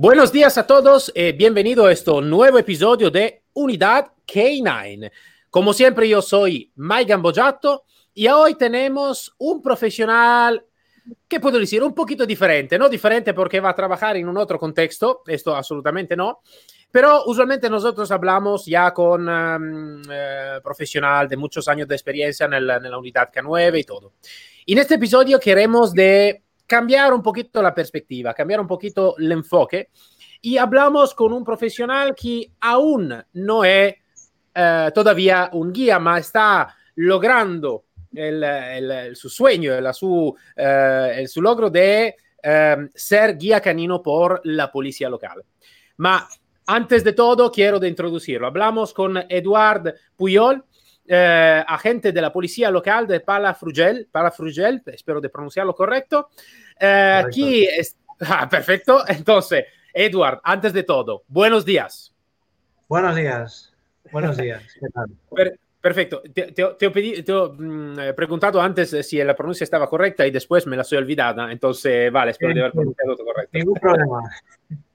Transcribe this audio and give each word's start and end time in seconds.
Buenos 0.00 0.30
días 0.30 0.56
a 0.56 0.64
todos 0.64 1.10
y 1.12 1.32
bienvenido 1.32 1.86
a 1.86 1.90
este 1.90 2.12
nuevo 2.22 2.56
episodio 2.56 3.10
de 3.10 3.42
Unidad 3.54 4.12
K9. 4.28 5.10
Como 5.50 5.72
siempre, 5.72 6.08
yo 6.08 6.22
soy 6.22 6.70
Mike 6.76 7.06
Gambojato 7.06 7.82
y 8.14 8.28
hoy 8.28 8.54
tenemos 8.54 9.34
un 9.38 9.60
profesional 9.60 10.64
que 11.26 11.40
puedo 11.40 11.58
decir 11.58 11.82
un 11.82 11.96
poquito 11.96 12.24
diferente, 12.24 12.78
no 12.78 12.88
diferente 12.88 13.34
porque 13.34 13.58
va 13.58 13.70
a 13.70 13.74
trabajar 13.74 14.16
en 14.16 14.28
un 14.28 14.36
otro 14.36 14.56
contexto, 14.56 15.22
esto 15.26 15.56
absolutamente 15.56 16.14
no, 16.14 16.42
pero 16.92 17.24
usualmente 17.24 17.68
nosotros 17.68 18.08
hablamos 18.12 18.66
ya 18.66 18.94
con 18.94 19.28
um, 19.28 20.00
eh, 20.08 20.60
profesional 20.62 21.26
de 21.26 21.36
muchos 21.36 21.66
años 21.66 21.88
de 21.88 21.96
experiencia 21.96 22.46
en, 22.46 22.64
la 22.68 22.98
unidad 22.98 23.32
K9 23.32 23.80
y 23.80 23.82
todo. 23.82 24.12
En 24.64 24.78
este 24.78 24.94
episodio 24.94 25.40
queremos 25.40 25.92
de 25.92 26.44
cambiar 26.68 27.14
un 27.14 27.22
poquito 27.22 27.62
la 27.62 27.74
perspectiva, 27.74 28.34
cambiar 28.34 28.60
un 28.60 28.66
poquito 28.66 29.16
el 29.18 29.32
enfoque 29.32 29.88
y 30.42 30.58
hablamos 30.58 31.14
con 31.14 31.32
un 31.32 31.42
profesional 31.42 32.14
que 32.14 32.52
aún 32.60 33.12
no 33.32 33.64
es 33.64 33.94
eh, 34.54 34.90
todavía 34.94 35.48
un 35.54 35.72
guía, 35.72 35.98
ma 35.98 36.18
está 36.18 36.76
logrando 36.96 37.86
el, 38.12 39.16
su 39.16 39.30
sueño, 39.30 39.72
eh, 39.74 41.14
el 41.16 41.28
su 41.28 41.42
logro 41.42 41.70
de 41.70 42.16
eh, 42.42 42.76
ser 42.94 43.38
guía 43.38 43.60
canino 43.60 44.02
por 44.02 44.40
la 44.44 44.70
policía 44.70 45.08
local. 45.08 45.42
Ma 45.96 46.28
antes 46.66 47.02
de 47.02 47.14
todo, 47.14 47.50
quiero 47.50 47.82
introducirlo. 47.82 48.46
Hablamos 48.46 48.92
con 48.92 49.16
Eduard 49.16 49.94
Puyol, 50.14 50.62
eh, 51.08 51.64
agente 51.66 52.12
de 52.12 52.20
la 52.20 52.32
policía 52.32 52.70
local 52.70 53.06
de 53.06 53.20
Palafrugell, 53.20 54.08
Palafrugell 54.12 54.82
espero 54.86 55.20
de 55.20 55.30
pronunciarlo 55.30 55.74
correcto. 55.74 56.28
Eh, 56.78 57.22
aquí 57.24 57.64
es, 57.64 57.96
ah, 58.20 58.48
perfecto. 58.48 59.02
Entonces, 59.08 59.64
Edward, 59.92 60.40
antes 60.44 60.72
de 60.72 60.82
todo, 60.82 61.22
buenos 61.28 61.64
días. 61.64 62.14
Buenos 62.88 63.16
días. 63.16 63.72
Buenos 64.12 64.36
días. 64.36 64.62
¿Qué 64.80 64.86
tal? 64.92 65.08
Per, 65.34 65.58
perfecto. 65.80 66.22
Te, 66.22 66.52
te, 66.52 66.64
te, 66.78 66.86
he 66.86 66.90
pedido, 66.90 67.52
te 67.52 67.62
he 67.62 68.12
mm, 68.12 68.14
preguntado 68.14 68.60
antes 68.60 69.06
si 69.06 69.22
la 69.24 69.34
pronuncia 69.34 69.64
estaba 69.64 69.88
correcta 69.88 70.26
y 70.26 70.30
después 70.30 70.66
me 70.66 70.76
la 70.76 70.84
soy 70.84 70.98
olvidada. 70.98 71.50
Entonces, 71.50 72.12
vale, 72.12 72.32
espero 72.32 72.54
de 72.54 72.60
haber 72.60 72.72
pronunciado 72.72 73.16
todo 73.16 73.26
correcto. 73.26 73.56
Ningún 73.56 73.74
problema. 73.74 74.22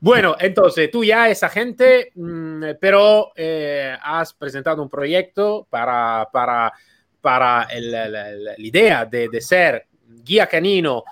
Bueno, 0.00 0.36
entonces 0.38 0.90
tú 0.90 1.04
ya 1.04 1.28
es 1.28 1.42
agente, 1.42 2.12
mmm, 2.14 2.64
pero 2.80 3.32
eh, 3.36 3.96
has 4.02 4.34
presentado 4.34 4.82
un 4.82 4.88
proyecto 4.88 5.66
para, 5.68 6.28
para, 6.32 6.72
para 7.20 7.68
la 7.80 8.54
idea 8.58 9.04
de, 9.04 9.40
ser 9.40 9.86
guía 10.24 10.46
canino 10.46 11.04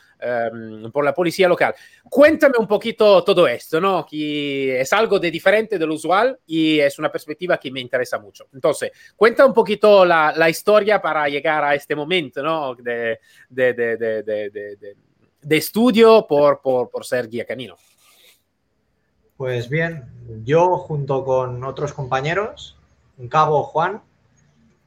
um, 0.52 0.90
por 0.90 1.04
la 1.04 1.14
policía 1.14 1.48
local. 1.48 1.74
Cuéntame 2.08 2.54
un 2.58 2.66
poquito 2.66 3.22
todo 3.24 3.46
esto, 3.48 3.80
¿no? 3.80 4.04
Que 4.04 4.80
es 4.80 4.92
algo 4.92 5.18
de 5.18 5.30
diferente 5.30 5.78
de 5.78 5.86
lo 5.86 5.94
usual 5.94 6.38
y 6.46 6.78
es 6.80 6.98
una 6.98 7.10
perspectiva 7.10 7.58
que 7.58 7.70
me 7.70 7.80
interesa 7.80 8.18
mucho. 8.18 8.48
Entonces, 8.52 8.90
cuenta 9.16 9.46
un 9.46 9.54
poquito 9.54 10.04
la, 10.04 10.32
la 10.36 10.50
historia 10.50 11.00
para 11.00 11.28
llegar 11.28 11.64
a 11.64 11.74
este 11.74 11.94
momento, 11.94 12.42
¿no? 12.42 12.74
De, 12.74 13.20
de, 13.48 13.72
de, 13.74 14.96
de 15.42 15.56
estudio 15.56 16.26
por, 16.28 16.60
por, 16.60 16.90
por 16.90 17.04
ser 17.04 17.28
guía 17.28 17.44
canino. 17.44 17.76
Pues 19.40 19.70
bien, 19.70 20.04
yo 20.44 20.76
junto 20.76 21.24
con 21.24 21.64
otros 21.64 21.94
compañeros, 21.94 22.76
un 23.16 23.26
cabo 23.30 23.62
Juan, 23.62 24.02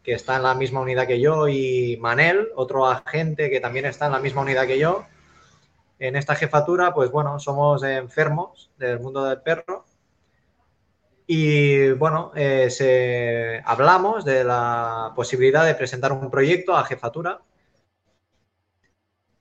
que 0.04 0.14
está 0.14 0.36
en 0.36 0.44
la 0.44 0.54
misma 0.54 0.82
unidad 0.82 1.08
que 1.08 1.20
yo, 1.20 1.48
y 1.48 1.98
Manel, 2.00 2.50
otro 2.56 2.86
agente 2.86 3.50
que 3.50 3.60
también 3.60 3.86
está 3.86 4.06
en 4.06 4.12
la 4.12 4.20
misma 4.20 4.44
unidad 4.44 4.68
que 4.68 4.78
yo, 4.78 5.06
en 5.98 6.16
esta 6.16 6.36
jefatura, 6.36 6.94
pues 6.94 7.10
bueno, 7.10 7.40
somos 7.40 7.82
enfermos 7.82 8.70
del 8.78 9.00
mundo 9.00 9.26
del 9.26 9.42
perro. 9.42 9.86
Y 11.26 11.90
bueno, 11.94 12.32
eh, 12.36 12.70
se, 12.70 13.60
hablamos 13.66 14.24
de 14.24 14.44
la 14.44 15.14
posibilidad 15.16 15.66
de 15.66 15.74
presentar 15.74 16.12
un 16.12 16.30
proyecto 16.30 16.76
a 16.78 16.84
jefatura 16.84 17.42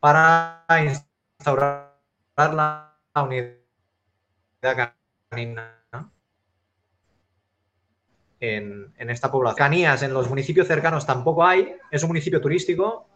para 0.00 0.64
instaurar 0.82 1.98
la 2.34 2.96
unidad 3.14 5.01
en, 5.36 5.56
en, 8.40 9.10
esta 9.10 9.30
población. 9.30 9.56
Canías 9.56 10.02
en 10.02 10.12
los 10.12 10.28
municipios 10.28 10.66
cercanos 10.66 11.06
tampoco 11.06 11.44
hay, 11.44 11.76
es 11.90 12.02
un 12.02 12.08
municipio 12.08 12.40
turístico 12.40 13.06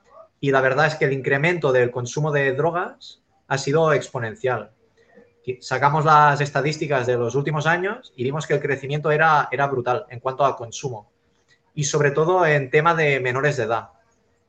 y 0.41 0.51
la 0.51 0.61
verdad 0.61 0.87
es 0.87 0.95
que 0.95 1.07
el 1.07 1.13
incremento 1.13 1.73
del 1.73 1.91
consumo 1.91 2.31
de 2.31 2.53
drogas 2.53 3.23
ha 3.49 3.59
sido 3.59 3.93
exponencial. 3.93 4.73
Sacamos 5.61 6.05
las 6.05 6.41
estadísticas 6.41 7.07
de 7.07 7.17
los 7.17 7.37
últimos 7.37 7.67
años 7.67 8.13
y 8.17 8.25
vimos 8.25 8.47
que 8.47 8.55
el 8.55 8.61
crecimiento 8.61 9.11
era, 9.11 9.49
era 9.53 9.69
brutal 9.69 10.05
en 10.11 10.19
cuanto 10.19 10.45
a 10.45 10.57
consumo 10.57 11.11
y 11.75 11.85
sobre 11.85 12.11
todo 12.11 12.45
en 12.47 12.71
tema 12.71 12.95
de 12.95 13.21
menores 13.21 13.57
de 13.57 13.65
edad. 13.65 13.91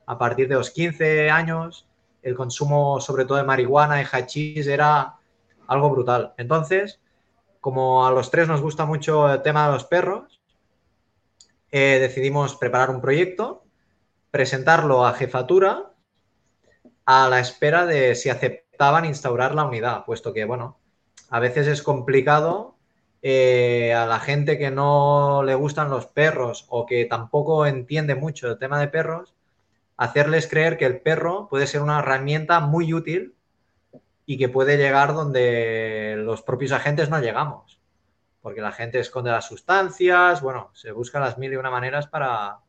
A 0.08 0.18
partir 0.18 0.48
de 0.48 0.56
los 0.56 0.72
15 0.72 1.30
años, 1.30 1.88
el 2.24 2.36
consumo 2.36 3.00
sobre 3.00 3.26
todo 3.26 3.38
de 3.38 3.44
marihuana 3.44 4.02
y 4.02 4.06
hachís 4.12 4.66
era 4.66 5.16
algo 5.68 5.90
brutal. 5.90 6.34
Entonces, 6.38 7.00
como 7.60 8.06
a 8.06 8.12
los 8.12 8.32
tres 8.32 8.48
nos 8.48 8.62
gusta 8.62 8.86
mucho 8.86 9.32
el 9.32 9.42
tema 9.42 9.68
de 9.68 9.74
los 9.74 9.86
perros, 9.86 10.42
eh, 11.72 12.00
decidimos 12.00 12.56
preparar 12.56 12.90
un 12.90 13.02
proyecto, 13.02 13.66
presentarlo 14.32 15.06
a 15.06 15.14
jefatura 15.14 15.92
a 17.06 17.30
la 17.30 17.40
espera 17.40 17.86
de 17.86 18.16
si 18.16 18.30
aceptaban 18.30 19.06
instaurar 19.06 19.56
la 19.56 19.66
unidad, 19.66 20.04
puesto 20.06 20.34
que, 20.34 20.46
bueno, 20.46 20.78
a 21.30 21.40
veces 21.40 21.68
es 21.68 21.82
complicado 21.82 22.76
eh, 23.22 23.94
a 23.94 24.06
la 24.06 24.20
gente 24.20 24.58
que 24.58 24.72
no 24.72 25.42
le 25.44 25.56
gustan 25.56 25.90
los 25.90 26.06
perros 26.06 26.66
o 26.68 26.86
que 26.86 27.06
tampoco 27.06 27.66
entiende 27.66 28.16
mucho 28.16 28.50
el 28.50 28.60
tema 28.60 28.80
de 28.80 28.90
perros, 28.90 29.34
hacerles 29.96 30.48
creer 30.48 30.78
que 30.78 30.86
el 30.86 31.00
perro 31.02 31.48
puede 31.50 31.66
ser 31.66 31.82
una 31.82 32.00
herramienta 32.00 32.60
muy 32.60 32.94
útil 32.94 33.37
y 34.30 34.38
que 34.38 34.50
puede 34.50 34.78
llegar 34.78 35.14
donde 35.14 36.16
los 36.18 36.42
propios 36.42 36.74
agentes 36.74 37.10
no 37.10 37.20
llegamos. 37.20 37.80
Porque 38.42 38.60
la 38.60 38.74
gente 38.74 39.00
esconde 39.00 39.32
las 39.32 39.48
sustancias, 39.48 40.42
bueno, 40.42 40.70
se 40.74 40.92
buscan 40.92 41.22
las 41.22 41.38
mil 41.38 41.54
y 41.54 41.56
una 41.56 41.72
maneras 41.72 42.08
para, 42.08 42.60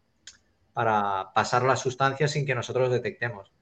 para 0.73 1.33
pasar 1.35 1.65
las 1.65 1.81
sustancias 1.81 2.31
sin 2.31 2.47
que 2.47 2.55
nosotros 2.55 2.91
detectemos. 2.91 3.53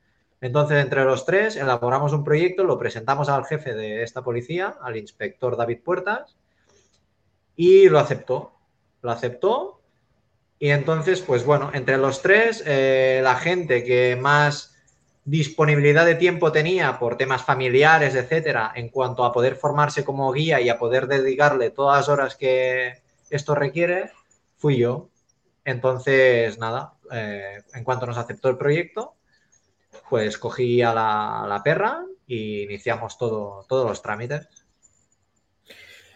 Entonces, 0.42 0.84
entre 0.84 1.04
los 1.06 1.24
tres, 1.24 1.56
elaboramos 1.56 2.12
un 2.12 2.22
proyecto, 2.22 2.64
lo 2.64 2.78
presentamos 2.78 3.30
al 3.30 3.46
jefe 3.46 3.74
de 3.74 4.02
esta 4.02 4.22
policía, 4.22 4.76
al 4.82 4.98
inspector 4.98 5.56
David 5.56 5.82
Puertas, 5.82 6.36
y 7.56 7.88
lo 7.88 7.98
aceptó. 7.98 8.52
Lo 9.00 9.10
aceptó. 9.10 9.80
Y 10.58 10.68
entonces, 10.68 11.22
pues 11.22 11.46
bueno, 11.46 11.70
entre 11.72 11.96
los 11.96 12.20
tres, 12.20 12.62
eh, 12.66 13.20
la 13.22 13.36
gente 13.36 13.84
que 13.84 14.16
más 14.20 14.75
disponibilidad 15.26 16.06
de 16.06 16.14
tiempo 16.14 16.52
tenía 16.52 17.00
por 17.00 17.16
temas 17.16 17.42
familiares, 17.42 18.14
etcétera, 18.14 18.72
en 18.76 18.88
cuanto 18.88 19.24
a 19.24 19.32
poder 19.32 19.56
formarse 19.56 20.04
como 20.04 20.32
guía 20.32 20.60
y 20.60 20.68
a 20.68 20.78
poder 20.78 21.08
dedicarle 21.08 21.70
todas 21.70 21.98
las 21.98 22.08
horas 22.08 22.36
que 22.36 23.02
esto 23.28 23.56
requiere, 23.56 24.12
fui 24.56 24.78
yo. 24.78 25.08
Entonces, 25.64 26.58
nada, 26.60 26.94
eh, 27.10 27.60
en 27.74 27.82
cuanto 27.82 28.06
nos 28.06 28.16
aceptó 28.16 28.48
el 28.48 28.56
proyecto, 28.56 29.14
pues 30.08 30.38
cogí 30.38 30.80
a 30.80 30.94
la, 30.94 31.60
perra 31.64 32.04
e 32.28 32.62
iniciamos 32.62 33.18
todo, 33.18 33.66
todos 33.68 33.88
los 33.88 34.00
trámites. 34.00 34.46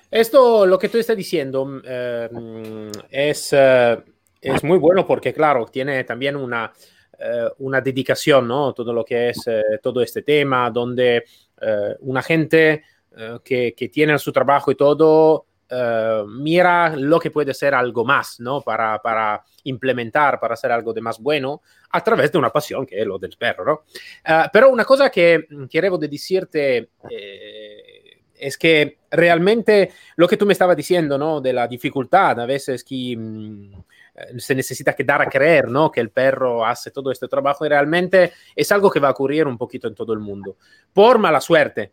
Esto, 0.09 0.67
lo 0.67 0.79
que 0.79 0.89
tú 0.89 0.99
estás 0.99 1.17
diciendo, 1.17 1.83
eh, 1.85 2.29
es, 3.11 3.53
eh, 3.53 3.99
es 4.41 4.63
muy 4.63 4.79
bueno 4.79 5.05
porque, 5.05 5.35
claro, 5.35 5.67
tiene 5.67 6.05
también 6.05 6.37
una, 6.37 6.73
una 7.59 7.81
dedicación, 7.81 8.49
¿no? 8.49 8.73
Todo 8.73 8.93
lo 8.93 9.05
que 9.05 9.31
es 9.31 9.47
eh, 9.47 9.63
todo 9.83 10.01
este 10.01 10.23
tema, 10.23 10.71
donde 10.71 11.25
eh, 11.61 11.97
una 12.01 12.23
gente 12.23 12.85
que, 13.45 13.75
que, 13.77 13.89
tiene 13.89 14.17
su 14.19 14.33
trabajo 14.33 14.71
y 14.71 14.77
todo, 14.77 15.47
mira 16.29 16.95
lo 16.97 17.19
que 17.19 17.31
puede 17.33 17.53
ser 17.53 17.75
algo 17.75 18.05
más, 18.05 18.39
¿no? 18.39 18.63
Para, 18.63 19.03
para, 19.03 19.45
implementar, 19.65 20.39
para 20.41 20.55
hacer 20.55 20.73
algo 20.73 20.93
de 20.95 21.03
más 21.03 21.19
bueno, 21.19 21.61
a 21.91 22.03
través 22.03 22.31
de 22.33 22.39
una 22.39 22.51
pasión 22.51 22.87
que 22.87 23.01
es 23.01 23.07
lo 23.07 23.19
del 23.19 23.37
perro, 23.37 23.65
¿no? 23.65 23.83
pero 24.51 24.71
una 24.71 24.85
cosa 24.87 25.11
que 25.11 25.47
quiero 25.69 25.99
decirte 25.99 26.91
es 28.41 28.57
que 28.57 28.99
realmente 29.11 29.91
lo 30.17 30.27
que 30.27 30.37
tú 30.37 30.47
me 30.47 30.55
estabas 30.55 30.77
diciendo, 30.77 31.19
¿no? 31.19 31.41
De 31.41 31.53
la 31.53 31.69
dificultad, 31.69 32.41
a 32.41 32.47
veces 32.47 32.83
que 32.83 33.15
mmm, 33.17 33.73
se 34.39 34.55
necesita 34.55 34.95
que 34.95 35.05
dar 35.05 35.23
a 35.23 35.27
creer, 35.27 35.69
¿no? 35.69 35.91
Que 35.91 36.01
el 36.01 36.11
perro 36.11 36.65
hace 36.65 36.91
todo 36.91 37.11
este 37.11 37.29
trabajo 37.29 37.65
y 37.65 37.69
realmente 37.69 38.33
es 38.55 38.71
algo 38.73 38.91
que 38.91 39.01
va 39.01 39.09
a 39.09 39.13
ocurrir 39.13 39.47
un 39.47 39.59
poquito 39.59 39.89
en 39.89 39.95
todo 39.95 40.13
el 40.13 40.19
mundo. 40.21 40.57
Por 40.93 41.19
mala 41.19 41.41
suerte, 41.41 41.93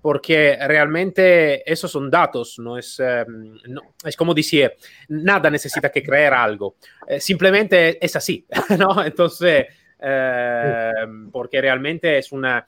porque 0.00 0.56
realmente 0.60 1.70
esos 1.70 1.90
son 1.90 2.10
datos, 2.10 2.58
no 2.58 2.78
es, 2.78 3.00
eh, 3.00 3.24
no, 3.68 3.82
es 4.04 4.16
como 4.16 4.34
decía, 4.34 4.72
nada 5.08 5.50
necesita 5.50 5.90
que 5.90 6.02
creer 6.02 6.34
algo, 6.34 6.76
eh, 7.06 7.20
simplemente 7.20 8.04
es 8.04 8.14
así, 8.16 8.46
¿no? 8.78 9.04
Entonces, 9.04 9.66
eh, 9.98 10.92
porque 11.32 11.60
realmente 11.60 12.18
es 12.18 12.30
una 12.32 12.64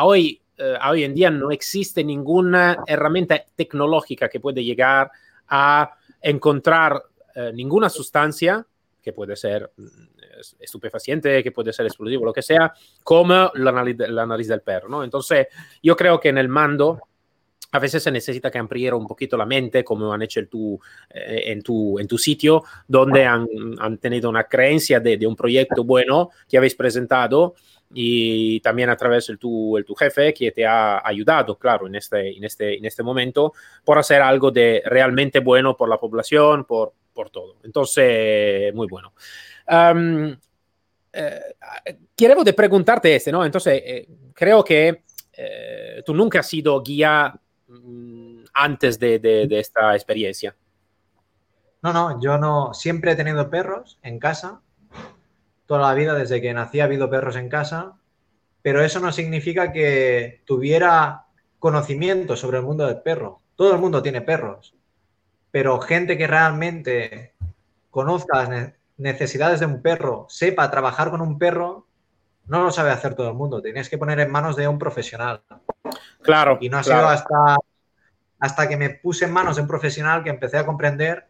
hoy, 0.00 0.40
hoy 0.88 1.04
en 1.04 1.14
día 1.14 1.30
no 1.30 1.50
existe 1.50 2.04
ninguna 2.04 2.84
herramienta 2.86 3.44
tecnológica 3.56 4.28
que 4.28 4.38
puede 4.38 4.62
llegar 4.62 5.10
a 5.48 5.96
encontrar 6.20 7.02
ninguna 7.52 7.88
sustancia 7.88 8.66
que 9.04 9.12
puede 9.12 9.36
ser 9.36 9.70
mm, 9.76 9.86
estupefaciente, 10.60 11.42
que 11.42 11.52
puede 11.52 11.72
ser 11.72 11.86
explosivo, 11.86 12.24
lo 12.24 12.32
que 12.32 12.42
sea, 12.42 12.72
como 13.02 13.52
la 13.54 13.70
nariz, 13.70 13.96
la 13.98 14.26
nariz 14.26 14.48
del 14.48 14.62
perro, 14.62 14.88
¿no? 14.88 15.04
Entonces, 15.04 15.46
yo 15.82 15.94
creo 15.94 16.18
que 16.18 16.30
en 16.30 16.38
el 16.38 16.48
mando 16.48 17.00
a 17.74 17.80
veces 17.80 18.04
se 18.04 18.12
necesita 18.12 18.52
que 18.52 18.58
ampliar 18.58 18.94
un 18.94 19.06
poquito 19.06 19.36
la 19.36 19.46
mente, 19.46 19.82
como 19.82 20.12
han 20.12 20.22
hecho 20.22 20.38
el 20.38 20.48
tu, 20.48 20.78
eh, 21.10 21.42
en, 21.46 21.60
tu, 21.60 21.98
en 21.98 22.06
tu 22.06 22.16
sitio, 22.16 22.62
donde 22.86 23.24
han, 23.24 23.48
han 23.80 23.98
tenido 23.98 24.30
una 24.30 24.44
creencia 24.44 25.00
de, 25.00 25.16
de, 25.16 25.26
un 25.26 25.34
proyecto 25.34 25.82
bueno 25.82 26.30
que 26.48 26.56
habéis 26.56 26.76
presentado 26.76 27.54
y 27.92 28.60
también 28.60 28.90
a 28.90 28.96
través 28.96 29.26
del 29.26 29.38
tu, 29.38 29.76
el 29.76 29.84
tu 29.84 29.94
jefe 29.94 30.32
que 30.32 30.50
te 30.52 30.66
ha 30.66 31.06
ayudado, 31.06 31.58
claro, 31.58 31.86
en 31.86 31.94
este, 31.94 32.36
en, 32.36 32.44
este, 32.44 32.76
en 32.76 32.84
este 32.84 33.02
momento, 33.02 33.52
por 33.84 33.98
hacer 33.98 34.22
algo 34.22 34.50
de 34.50 34.82
realmente 34.86 35.40
bueno 35.40 35.76
por 35.76 35.88
la 35.88 35.98
población, 35.98 36.64
por, 36.64 36.92
por 37.12 37.30
todo. 37.30 37.56
Entonces, 37.62 38.74
muy 38.74 38.86
bueno. 38.88 39.12
Um, 39.68 40.36
eh, 41.12 41.40
quiero 42.16 42.42
de 42.42 42.52
preguntarte 42.52 43.14
este, 43.14 43.30
¿no? 43.30 43.44
Entonces, 43.44 43.82
eh, 43.84 44.08
creo 44.34 44.64
que 44.64 45.04
eh, 45.32 46.02
tú 46.04 46.14
nunca 46.14 46.40
has 46.40 46.48
sido 46.48 46.82
guía 46.82 47.40
Mm, 47.82 48.44
antes 48.52 48.98
de, 48.98 49.18
de, 49.18 49.46
de, 49.46 49.58
esta 49.58 49.94
experiencia? 49.94 50.54
No, 51.82 51.92
no, 51.92 52.20
yo 52.20 52.38
no, 52.38 52.72
siempre 52.74 53.12
he 53.12 53.16
tenido 53.16 53.50
perros 53.50 53.98
en 54.02 54.18
casa, 54.18 54.60
toda 55.66 55.88
la 55.88 55.94
vida, 55.94 56.14
desde 56.14 56.40
que 56.40 56.54
nací 56.54 56.80
ha 56.80 56.84
habido 56.84 57.10
perros 57.10 57.36
en 57.36 57.48
casa, 57.48 57.94
pero 58.62 58.82
eso 58.82 59.00
no 59.00 59.12
significa 59.12 59.72
que 59.72 60.42
tuviera 60.44 61.26
conocimiento 61.58 62.36
sobre 62.36 62.58
el 62.58 62.64
mundo 62.64 62.86
del 62.86 63.02
perro. 63.02 63.40
Todo 63.56 63.72
el 63.72 63.80
mundo 63.80 64.02
tiene 64.02 64.20
perros, 64.20 64.74
pero 65.50 65.80
gente 65.80 66.18
que 66.18 66.26
realmente 66.26 67.34
conozca 67.90 68.44
las 68.44 68.72
necesidades 68.96 69.60
de 69.60 69.66
un 69.66 69.82
perro, 69.82 70.26
sepa 70.28 70.70
trabajar 70.70 71.10
con 71.10 71.20
un 71.20 71.38
perro, 71.38 71.86
no 72.46 72.62
lo 72.62 72.70
sabe 72.70 72.90
hacer 72.90 73.14
todo 73.14 73.28
el 73.28 73.34
mundo. 73.34 73.62
Tienes 73.62 73.88
que 73.88 73.98
poner 73.98 74.20
en 74.20 74.30
manos 74.30 74.56
de 74.56 74.68
un 74.68 74.78
profesional. 74.78 75.42
Claro. 76.22 76.58
Y 76.60 76.68
no 76.68 76.78
ha 76.78 76.82
claro. 76.82 77.00
sido 77.00 77.08
hasta, 77.08 77.56
hasta 78.38 78.68
que 78.68 78.76
me 78.76 78.90
puse 78.90 79.24
en 79.24 79.32
manos 79.32 79.56
de 79.56 79.62
un 79.62 79.68
profesional 79.68 80.22
que 80.22 80.30
empecé 80.30 80.58
a 80.58 80.66
comprender, 80.66 81.26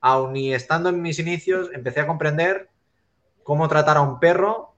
aun 0.00 0.36
y 0.36 0.54
estando 0.54 0.90
en 0.90 1.02
mis 1.02 1.18
inicios, 1.18 1.70
empecé 1.72 2.00
a 2.00 2.06
comprender 2.06 2.68
cómo 3.48 3.66
tratar 3.66 3.96
a 3.96 4.02
un 4.02 4.20
perro, 4.20 4.74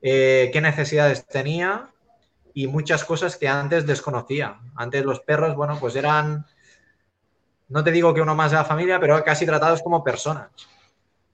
eh, 0.00 0.50
qué 0.52 0.60
necesidades 0.60 1.26
tenía 1.26 1.90
y 2.54 2.68
muchas 2.68 3.04
cosas 3.04 3.36
que 3.36 3.48
antes 3.48 3.84
desconocía. 3.84 4.60
Antes 4.76 5.04
los 5.04 5.18
perros, 5.18 5.56
bueno, 5.56 5.76
pues 5.80 5.96
eran, 5.96 6.46
no 7.66 7.82
te 7.82 7.90
digo 7.90 8.14
que 8.14 8.20
uno 8.20 8.36
más 8.36 8.52
de 8.52 8.58
la 8.58 8.64
familia, 8.64 9.00
pero 9.00 9.24
casi 9.24 9.44
tratados 9.44 9.82
como 9.82 10.04
personas. 10.04 10.52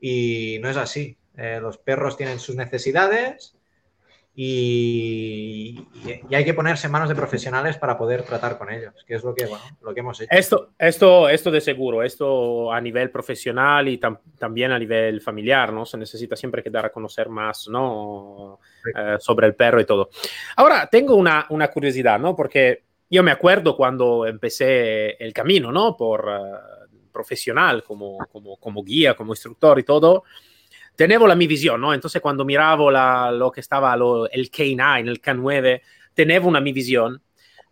Y 0.01 0.61
no 0.63 0.71
es 0.71 0.79
así. 0.79 1.19
Eh, 1.37 1.59
los 1.61 1.77
perros 1.77 2.17
tienen 2.17 2.41
sus 2.41 2.57
necesidades 2.57 3.55
y, 4.35 5.79
y, 6.31 6.35
hay 6.35 6.45
que 6.45 6.55
ponerse 6.55 6.87
en 6.87 6.93
manos 6.93 7.11
de 7.11 7.15
profesionales 7.15 7.77
para 7.77 7.99
poder 7.99 8.23
tratar 8.23 8.57
con 8.57 8.73
ellos, 8.73 8.95
que 9.07 9.15
es 9.15 9.25
lo 9.25 9.35
que, 9.35 9.45
bueno, 9.45 9.63
lo 9.83 9.93
que 9.93 10.01
hemos 10.01 10.19
hecho. 10.21 10.31
Esto, 10.35 10.71
esto, 10.79 11.29
esto 11.29 11.51
de 11.51 11.61
seguro, 11.61 12.03
esto 12.03 12.73
a 12.73 12.81
nivel 12.81 13.11
profesional 13.11 13.89
y 13.89 13.99
tam 13.99 14.19
también 14.39 14.73
a 14.73 14.79
nivel 14.79 15.21
familiar, 15.21 15.73
¿no? 15.73 15.85
Se 15.85 15.99
necesita 15.99 16.35
siempre 16.35 16.63
que 16.63 16.71
dar 16.71 16.87
a 16.87 16.93
conocer 16.93 17.29
más, 17.29 17.69
¿no? 17.69 18.59
Sí. 18.83 18.91
Eh, 18.97 19.17
sobre 19.21 19.47
el 19.49 19.55
perro 19.55 19.81
y 19.81 19.85
todo. 19.85 20.09
Ahora, 20.57 20.89
tengo 20.91 21.15
una, 21.15 21.47
una, 21.51 21.69
curiosidad, 21.69 22.19
¿no? 22.19 22.35
Porque 22.35 22.85
yo 23.11 23.23
me 23.23 23.33
acuerdo 23.33 23.77
cuando 23.77 24.27
empecé 24.27 25.23
el 25.23 25.35
camino, 25.35 25.71
¿no? 25.71 25.95
Por 25.95 26.27
uh, 26.27 27.13
profesional, 27.13 27.85
como, 27.85 28.17
como, 28.33 28.57
como 28.57 28.83
guía, 28.83 29.15
como 29.15 29.33
instructor 29.33 29.79
y 29.79 29.83
todo 29.83 30.25
tenevo 30.97 31.27
la 31.27 31.35
mi 31.35 31.47
visión, 31.47 31.81
¿no? 31.81 31.95
Entonces 31.95 32.21
cuando 32.21 32.45
miravo 32.45 32.91
la, 32.91 33.31
lo 33.33 33.51
que 33.51 33.61
estaba 33.61 33.95
el 33.95 34.51
K9, 34.51 35.09
el 35.09 35.21
K9, 35.21 35.81
tenevo 36.15 36.49
una 36.49 36.61
mi 36.61 36.73
visión. 36.73 37.21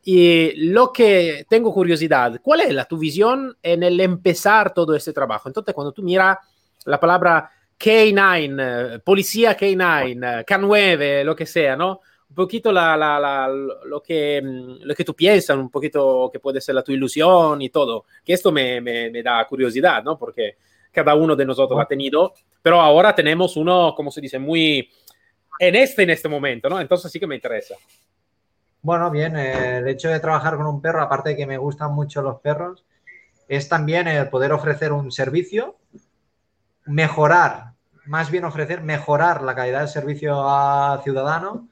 Y 0.02 0.52
lo 0.69 0.93
que 0.93 1.44
tengo 1.49 1.75
curiosidad, 1.75 2.40
¿cuál 2.43 2.62
es 2.62 2.72
la 2.72 2.87
tu 2.87 2.96
visión 2.96 3.56
en 3.62 3.82
el 3.82 4.00
empezar 4.00 4.72
todo 4.72 4.94
este 4.94 5.12
trabajo? 5.12 5.49
Entonces 5.49 5.75
cuando 5.75 5.93
tú 5.93 6.02
miras 6.02 6.38
la 6.87 6.99
palabra 6.99 7.50
K9, 7.78 9.02
policía 9.02 9.56
K9, 9.56 10.44
K9, 10.46 11.25
lo 11.25 11.37
que 11.37 11.46
sea, 11.46 11.76
¿no? 11.76 12.00
Un 12.31 12.34
poquito 12.34 12.72
la, 12.72 12.96
la, 12.96 13.49
lo, 13.49 14.00
que, 14.00 14.40
lo 14.43 14.94
que 14.94 15.05
tú 15.05 15.14
piensas, 15.14 15.56
un 15.56 15.69
poquito 15.69 16.31
que 16.32 16.38
puede 16.38 16.61
ser 16.61 16.76
la 16.76 16.82
tu 16.82 16.93
ilusión 16.93 17.61
y 17.61 17.70
todo. 17.70 18.06
Que 18.25 18.34
esto 18.34 18.52
me, 18.52 18.81
me 18.81 19.22
da 19.22 19.44
curiosidad, 19.46 20.02
¿no? 20.02 20.17
Porque 20.17 20.56
cada 20.93 21.15
uno 21.15 21.37
de 21.37 21.47
nosotros 21.47 21.81
ha 21.81 21.87
tenido, 21.87 22.35
pero 22.63 22.81
ahora 22.81 23.15
tenemos 23.15 23.57
uno, 23.57 23.95
como 23.97 24.11
se 24.11 24.21
dice, 24.21 24.39
muy 24.39 24.91
en 25.59 25.77
este, 25.77 26.03
en 26.03 26.11
este 26.11 26.29
momento, 26.29 26.69
¿no? 26.69 26.81
Entonces 26.81 27.11
sí 27.13 27.21
que 27.21 27.27
me 27.27 27.35
interesa. 27.35 27.75
Bueno, 28.83 29.11
bien, 29.11 29.37
eh, 29.37 29.79
el 29.79 29.89
hecho 29.89 30.09
de 30.09 30.21
trabajar 30.21 30.57
con 30.57 30.67
un 30.67 30.81
perro, 30.81 31.03
aparte 31.03 31.31
de 31.31 31.37
que 31.37 31.47
me 31.47 31.59
gustan 31.59 31.93
mucho 31.93 32.23
los 32.23 32.41
perros, 32.41 32.85
es 33.47 33.69
también 33.69 34.09
el 34.09 34.29
poder 34.29 34.53
ofrecer 34.53 34.93
un 34.93 35.13
servicio, 35.13 35.77
mejorar, 36.87 37.73
más 38.07 38.31
bien 38.31 38.45
ofrecer, 38.45 38.81
mejorar 38.81 39.43
la 39.43 39.55
calidad 39.55 39.81
del 39.81 39.89
servicio 39.89 40.49
a 40.49 41.01
ciudadano 41.05 41.69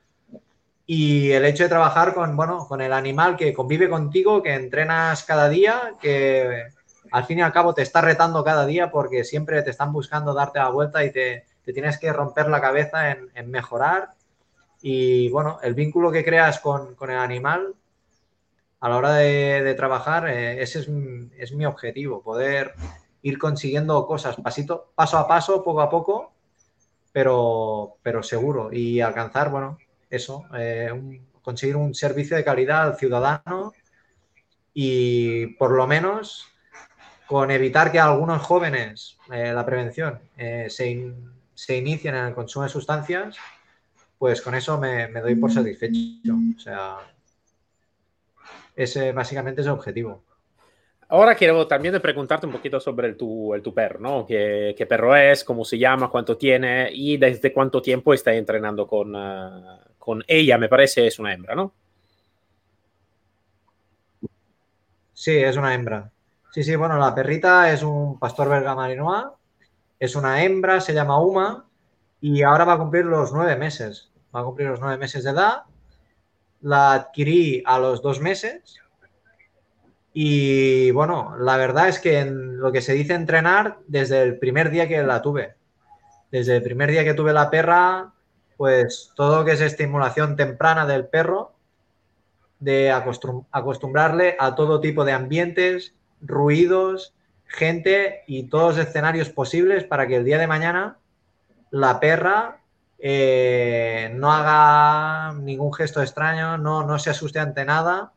y 0.84 1.30
el 1.30 1.44
hecho 1.44 1.62
de 1.62 1.68
trabajar 1.68 2.14
con, 2.14 2.36
bueno, 2.36 2.66
con 2.66 2.80
el 2.80 2.92
animal 2.92 3.36
que 3.36 3.54
convive 3.54 3.88
contigo, 3.88 4.42
que 4.42 4.54
entrenas 4.54 5.24
cada 5.24 5.48
día, 5.48 5.94
que 6.00 6.68
al 7.10 7.24
fin 7.24 7.38
y 7.38 7.42
al 7.42 7.52
cabo 7.52 7.74
te 7.74 7.82
está 7.82 8.00
retando 8.00 8.44
cada 8.44 8.66
día 8.66 8.90
porque 8.90 9.24
siempre 9.24 9.62
te 9.62 9.70
están 9.70 9.92
buscando 9.92 10.34
darte 10.34 10.58
la 10.58 10.70
vuelta 10.70 11.04
y 11.04 11.12
te, 11.12 11.44
te 11.64 11.72
tienes 11.72 11.98
que 11.98 12.12
romper 12.12 12.48
la 12.48 12.60
cabeza 12.60 13.10
en, 13.10 13.30
en, 13.34 13.50
mejorar. 13.50 14.14
Y 14.80 15.28
bueno, 15.30 15.58
el 15.62 15.74
vínculo 15.74 16.10
que 16.10 16.24
creas 16.24 16.60
con, 16.60 16.94
con 16.94 17.10
el 17.10 17.18
animal 17.18 17.74
a 18.80 18.88
la 18.88 18.96
hora 18.96 19.12
de, 19.14 19.62
de 19.62 19.74
trabajar, 19.74 20.28
eh, 20.28 20.62
ese 20.62 20.80
es, 20.80 20.88
es, 21.36 21.52
mi 21.52 21.66
objetivo, 21.66 22.22
poder 22.22 22.74
ir 23.22 23.38
consiguiendo 23.38 24.06
cosas 24.06 24.36
pasito, 24.36 24.92
paso 24.94 25.18
a 25.18 25.26
paso, 25.26 25.64
poco 25.64 25.80
a 25.80 25.90
poco, 25.90 26.32
pero, 27.12 27.96
pero 28.02 28.22
seguro 28.22 28.72
y 28.72 29.00
alcanzar, 29.00 29.50
bueno, 29.50 29.78
eso, 30.08 30.44
eh, 30.56 30.90
un, 30.92 31.26
conseguir 31.42 31.76
un 31.76 31.94
servicio 31.94 32.36
de 32.36 32.44
calidad 32.44 32.82
al 32.82 32.96
ciudadano 32.96 33.72
y 34.72 35.46
por 35.56 35.72
lo 35.72 35.86
menos 35.86 36.46
con 37.28 37.50
evitar 37.50 37.92
que 37.92 38.00
algunos 38.00 38.40
jóvenes, 38.40 39.18
eh, 39.30 39.52
la 39.52 39.64
prevención, 39.66 40.18
eh, 40.38 40.68
se, 40.70 40.90
in, 40.90 41.14
se, 41.54 41.76
inicien 41.76 42.14
en 42.14 42.24
el 42.24 42.34
consumo 42.34 42.62
de 42.64 42.70
sustancias, 42.70 43.36
pues 44.16 44.40
con 44.40 44.54
eso 44.54 44.78
me, 44.78 45.08
me 45.08 45.20
doy 45.20 45.34
por 45.34 45.52
satisfecho. 45.52 45.98
O 46.56 46.58
sea, 46.58 46.96
ese 48.74 49.12
básicamente 49.12 49.60
es 49.60 49.66
el 49.66 49.74
objetivo. 49.74 50.24
Ahora 51.10 51.34
quiero 51.34 51.66
también 51.66 52.00
preguntarte 52.00 52.46
un 52.46 52.52
poquito 52.52 52.80
sobre 52.80 53.08
el 53.08 53.16
tu, 53.16 53.52
el 53.54 53.60
tu 53.60 53.74
perro, 53.74 54.00
¿no? 54.00 54.26
¿Qué, 54.26 54.74
¿Qué, 54.76 54.86
perro 54.86 55.14
es? 55.14 55.44
¿Cómo 55.44 55.66
se 55.66 55.78
llama? 55.78 56.08
¿Cuánto 56.08 56.38
tiene? 56.38 56.88
¿Y 56.92 57.18
desde 57.18 57.52
cuánto 57.52 57.82
tiempo 57.82 58.14
está 58.14 58.32
entrenando 58.32 58.86
con, 58.86 59.14
uh, 59.14 59.80
con 59.98 60.24
ella? 60.26 60.56
Me 60.56 60.68
parece 60.70 61.06
es 61.06 61.18
una 61.18 61.34
hembra, 61.34 61.54
¿no? 61.54 61.74
Sí, 65.12 65.36
es 65.36 65.56
una 65.58 65.74
hembra. 65.74 66.10
Sí, 66.50 66.62
sí, 66.62 66.76
bueno, 66.76 66.98
la 66.98 67.14
perrita 67.14 67.70
es 67.70 67.82
un 67.82 68.18
pastor 68.18 68.48
belga 68.48 68.74
malinois, 68.74 69.26
es 69.98 70.16
una 70.16 70.42
hembra, 70.42 70.80
se 70.80 70.94
llama 70.94 71.20
Uma 71.20 71.66
y 72.20 72.42
ahora 72.42 72.64
va 72.64 72.74
a 72.74 72.78
cumplir 72.78 73.04
los 73.04 73.32
nueve 73.32 73.56
meses. 73.56 74.10
Va 74.34 74.40
a 74.40 74.44
cumplir 74.44 74.68
los 74.68 74.80
nueve 74.80 74.96
meses 74.96 75.24
de 75.24 75.30
edad. 75.30 75.62
La 76.60 76.92
adquirí 76.92 77.62
a 77.66 77.78
los 77.78 78.02
dos 78.02 78.20
meses 78.20 78.80
y 80.20 80.90
bueno, 80.90 81.36
la 81.38 81.56
verdad 81.56 81.88
es 81.88 82.00
que 82.00 82.18
en 82.18 82.58
lo 82.58 82.72
que 82.72 82.80
se 82.80 82.94
dice 82.94 83.14
entrenar 83.14 83.78
desde 83.86 84.22
el 84.22 84.38
primer 84.38 84.70
día 84.70 84.88
que 84.88 85.02
la 85.04 85.22
tuve. 85.22 85.54
Desde 86.32 86.56
el 86.56 86.62
primer 86.62 86.90
día 86.90 87.04
que 87.04 87.14
tuve 87.14 87.32
la 87.32 87.50
perra, 87.50 88.12
pues 88.56 89.12
todo 89.14 89.38
lo 89.38 89.44
que 89.44 89.52
es 89.52 89.60
estimulación 89.60 90.34
temprana 90.34 90.86
del 90.86 91.06
perro, 91.06 91.52
de 92.58 92.90
acostumbrarle 92.90 94.36
a 94.40 94.56
todo 94.56 94.80
tipo 94.80 95.04
de 95.04 95.12
ambientes, 95.12 95.94
ruidos, 96.20 97.14
gente 97.46 98.22
y 98.26 98.44
todos 98.44 98.76
los 98.76 98.86
escenarios 98.86 99.30
posibles 99.30 99.84
para 99.84 100.06
que 100.06 100.16
el 100.16 100.24
día 100.24 100.38
de 100.38 100.46
mañana 100.46 100.98
la 101.70 102.00
perra 102.00 102.60
eh, 102.98 104.12
no 104.14 104.32
haga 104.32 105.32
ningún 105.34 105.72
gesto 105.72 106.02
extraño, 106.02 106.58
no, 106.58 106.84
no 106.84 106.98
se 106.98 107.10
asuste 107.10 107.38
ante 107.38 107.64
nada 107.64 108.12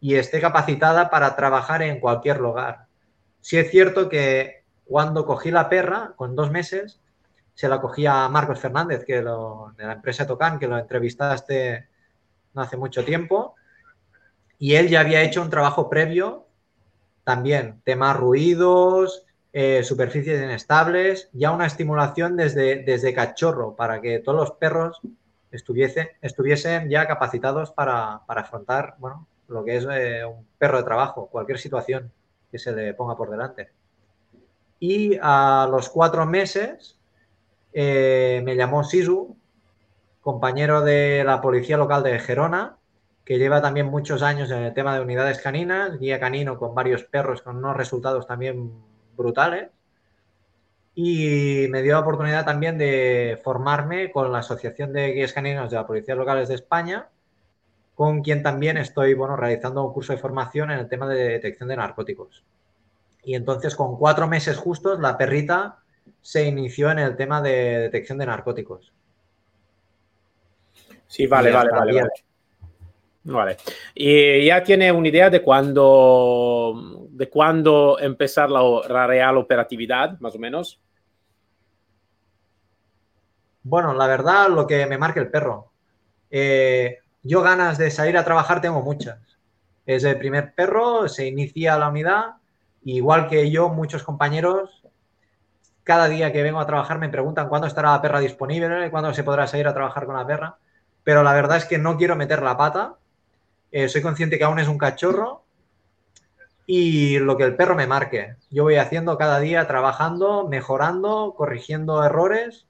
y 0.00 0.14
esté 0.14 0.40
capacitada 0.40 1.10
para 1.10 1.36
trabajar 1.36 1.82
en 1.82 2.00
cualquier 2.00 2.40
lugar. 2.40 2.86
Sí 3.40 3.58
es 3.58 3.70
cierto 3.70 4.08
que 4.08 4.64
cuando 4.84 5.26
cogí 5.26 5.50
la 5.50 5.68
perra, 5.68 6.12
con 6.16 6.34
dos 6.34 6.50
meses, 6.50 7.00
se 7.54 7.68
la 7.68 7.80
cogía 7.80 8.24
a 8.24 8.28
Marcos 8.28 8.60
Fernández, 8.60 9.04
que 9.04 9.22
lo, 9.22 9.72
de 9.76 9.86
la 9.86 9.94
empresa 9.94 10.26
Tocan, 10.26 10.58
que 10.58 10.68
lo 10.68 10.78
entrevistaste 10.78 11.88
no 12.54 12.62
hace 12.62 12.76
mucho 12.76 13.04
tiempo, 13.04 13.54
y 14.58 14.74
él 14.74 14.88
ya 14.88 15.00
había 15.00 15.22
hecho 15.22 15.42
un 15.42 15.50
trabajo 15.50 15.90
previo 15.90 16.45
también, 17.26 17.80
temas 17.82 18.16
ruidos, 18.16 19.24
eh, 19.52 19.82
superficies 19.82 20.40
inestables, 20.40 21.28
ya 21.32 21.50
una 21.50 21.66
estimulación 21.66 22.36
desde, 22.36 22.84
desde 22.84 23.12
cachorro 23.12 23.74
para 23.74 24.00
que 24.00 24.20
todos 24.20 24.38
los 24.38 24.50
perros 24.52 25.00
estuviese, 25.50 26.12
estuviesen 26.22 26.88
ya 26.88 27.04
capacitados 27.08 27.72
para, 27.72 28.22
afrontar 28.28 28.94
bueno, 28.98 29.26
lo 29.48 29.64
que 29.64 29.76
es 29.76 29.88
eh, 29.90 30.24
un 30.24 30.46
perro 30.56 30.78
de 30.78 30.84
trabajo, 30.84 31.26
cualquier 31.26 31.58
situación 31.58 32.12
que 32.48 32.60
se 32.60 32.70
le 32.70 32.94
ponga 32.94 33.16
por 33.16 33.28
delante. 33.28 33.70
Y 34.78 35.18
a 35.20 35.66
los 35.68 35.88
cuatro 35.88 36.26
meses 36.26 36.96
eh, 37.72 38.40
me 38.44 38.54
llamó 38.54 38.84
Sisu, 38.84 39.36
compañero 40.20 40.80
de 40.80 41.24
la 41.24 41.40
policía 41.40 41.76
local 41.76 42.04
de 42.04 42.20
Gerona, 42.20 42.76
que 43.26 43.38
lleva 43.38 43.60
también 43.60 43.86
muchos 43.86 44.22
años 44.22 44.52
en 44.52 44.62
el 44.62 44.72
tema 44.72 44.94
de 44.94 45.00
unidades 45.00 45.40
caninas, 45.40 45.98
guía 45.98 46.20
canino 46.20 46.56
con 46.56 46.76
varios 46.76 47.02
perros 47.02 47.42
con 47.42 47.56
unos 47.56 47.76
resultados 47.76 48.24
también 48.24 48.70
brutales. 49.16 49.68
Y 50.94 51.66
me 51.68 51.82
dio 51.82 51.94
la 51.94 52.00
oportunidad 52.00 52.44
también 52.44 52.78
de 52.78 53.38
formarme 53.42 54.12
con 54.12 54.32
la 54.32 54.38
Asociación 54.38 54.92
de 54.92 55.08
Guías 55.08 55.32
Caninos 55.32 55.70
de 55.70 55.76
la 55.76 55.86
Policía 55.88 56.14
Locales 56.14 56.48
de 56.48 56.54
España, 56.54 57.08
con 57.96 58.22
quien 58.22 58.44
también 58.44 58.76
estoy 58.76 59.14
bueno, 59.14 59.36
realizando 59.36 59.84
un 59.84 59.92
curso 59.92 60.12
de 60.12 60.20
formación 60.20 60.70
en 60.70 60.78
el 60.78 60.88
tema 60.88 61.08
de 61.08 61.30
detección 61.30 61.68
de 61.68 61.76
narcóticos. 61.76 62.44
Y 63.24 63.34
entonces, 63.34 63.74
con 63.74 63.98
cuatro 63.98 64.28
meses 64.28 64.56
justos, 64.56 65.00
la 65.00 65.18
perrita 65.18 65.78
se 66.22 66.46
inició 66.46 66.92
en 66.92 67.00
el 67.00 67.16
tema 67.16 67.42
de 67.42 67.80
detección 67.80 68.18
de 68.18 68.26
narcóticos. 68.26 68.92
Sí, 71.08 71.26
vale, 71.26 71.50
vale, 71.50 71.70
vale, 71.72 71.92
vale. 71.92 72.25
¿Y 73.94 74.46
ya 74.46 74.62
tiene 74.62 74.92
una 74.92 75.08
idea 75.08 75.30
de 75.30 75.42
cuándo, 75.42 77.06
de 77.10 77.28
cuándo 77.28 77.98
empezar 77.98 78.50
la, 78.50 79.06
real 79.06 79.36
operatividad, 79.36 80.18
más 80.20 80.34
o 80.34 80.38
menos? 80.38 80.80
Bueno, 83.62 83.94
la 83.94 84.06
verdad, 84.06 84.48
lo 84.48 84.66
que 84.66 84.86
me 84.86 84.98
marca 84.98 85.20
el 85.20 85.30
perro. 85.30 85.72
Eh, 86.30 86.98
yo 87.22 87.42
ganas 87.42 87.78
de 87.78 87.90
salir 87.90 88.16
a 88.16 88.24
trabajar 88.24 88.60
tengo 88.60 88.82
muchas. 88.82 89.18
Es 89.86 90.04
el 90.04 90.18
primer 90.18 90.54
perro, 90.54 91.08
se 91.08 91.26
inicia 91.26 91.78
la 91.78 91.88
unidad, 91.88 92.34
igual 92.84 93.28
que 93.28 93.50
yo, 93.50 93.68
muchos 93.68 94.04
compañeros, 94.04 94.84
cada 95.82 96.08
día 96.08 96.32
que 96.32 96.42
vengo 96.42 96.58
a 96.58 96.66
trabajar 96.66 96.98
me 96.98 97.08
preguntan 97.08 97.48
cuándo 97.48 97.66
estará 97.68 97.92
la 97.92 98.02
perra 98.02 98.20
disponible, 98.20 98.90
cuándo 98.90 99.14
se 99.14 99.22
podrá 99.22 99.46
salir 99.46 99.68
a 99.68 99.74
trabajar 99.74 100.06
con 100.06 100.16
la 100.16 100.26
perra, 100.26 100.56
pero 101.04 101.22
la 101.22 101.32
verdad 101.32 101.58
es 101.58 101.64
que 101.64 101.78
no 101.78 101.96
quiero 101.96 102.16
meter 102.16 102.42
la 102.42 102.56
pata, 102.56 102.96
eh, 103.76 103.90
soy 103.90 104.00
consciente 104.00 104.38
que 104.38 104.44
aún 104.44 104.58
es 104.58 104.68
un 104.68 104.78
cachorro 104.78 105.44
y 106.64 107.18
lo 107.18 107.36
que 107.36 107.44
el 107.44 107.56
perro 107.56 107.74
me 107.74 107.86
marque. 107.86 108.36
Yo 108.50 108.62
voy 108.62 108.76
haciendo 108.76 109.18
cada 109.18 109.38
día, 109.38 109.66
trabajando, 109.66 110.48
mejorando, 110.48 111.34
corrigiendo 111.36 112.02
errores 112.02 112.66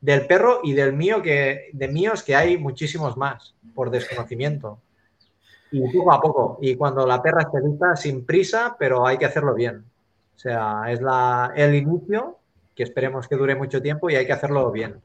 del 0.00 0.26
perro 0.26 0.60
y 0.62 0.72
del 0.72 0.94
mío, 0.94 1.20
que 1.20 1.68
de 1.74 1.88
míos 1.88 2.22
que 2.22 2.36
hay 2.36 2.56
muchísimos 2.56 3.18
más 3.18 3.54
por 3.74 3.90
desconocimiento. 3.90 4.80
Y 5.72 5.82
poco 5.92 6.12
a 6.14 6.22
poco. 6.22 6.58
Y 6.62 6.74
cuando 6.74 7.06
la 7.06 7.20
perra 7.20 7.42
esté 7.42 7.60
lista, 7.60 7.94
sin 7.94 8.24
prisa, 8.24 8.76
pero 8.78 9.06
hay 9.06 9.18
que 9.18 9.26
hacerlo 9.26 9.52
bien. 9.52 9.84
O 10.36 10.38
sea, 10.38 10.84
es 10.88 11.02
la, 11.02 11.52
el 11.54 11.74
inicio, 11.74 12.38
que 12.74 12.82
esperemos 12.82 13.28
que 13.28 13.36
dure 13.36 13.56
mucho 13.56 13.82
tiempo 13.82 14.08
y 14.08 14.16
hay 14.16 14.24
que 14.24 14.32
hacerlo 14.32 14.70
bien. 14.70 15.02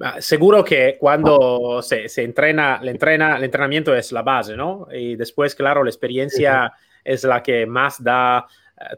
Ah, 0.00 0.20
seguro 0.20 0.64
que 0.64 0.96
cuando 0.98 1.80
se, 1.80 2.08
se, 2.08 2.24
entrena, 2.24 2.80
le 2.82 2.90
entrena, 2.90 3.36
el 3.36 3.44
entrenamiento 3.44 3.94
es 3.94 4.10
la 4.10 4.22
base, 4.22 4.56
¿no? 4.56 4.88
Y 4.92 5.14
después, 5.14 5.54
claro, 5.54 5.84
la 5.84 5.90
experiencia 5.90 6.72
es 7.04 7.22
la 7.22 7.42
que 7.42 7.64
más 7.66 8.02
da 8.02 8.46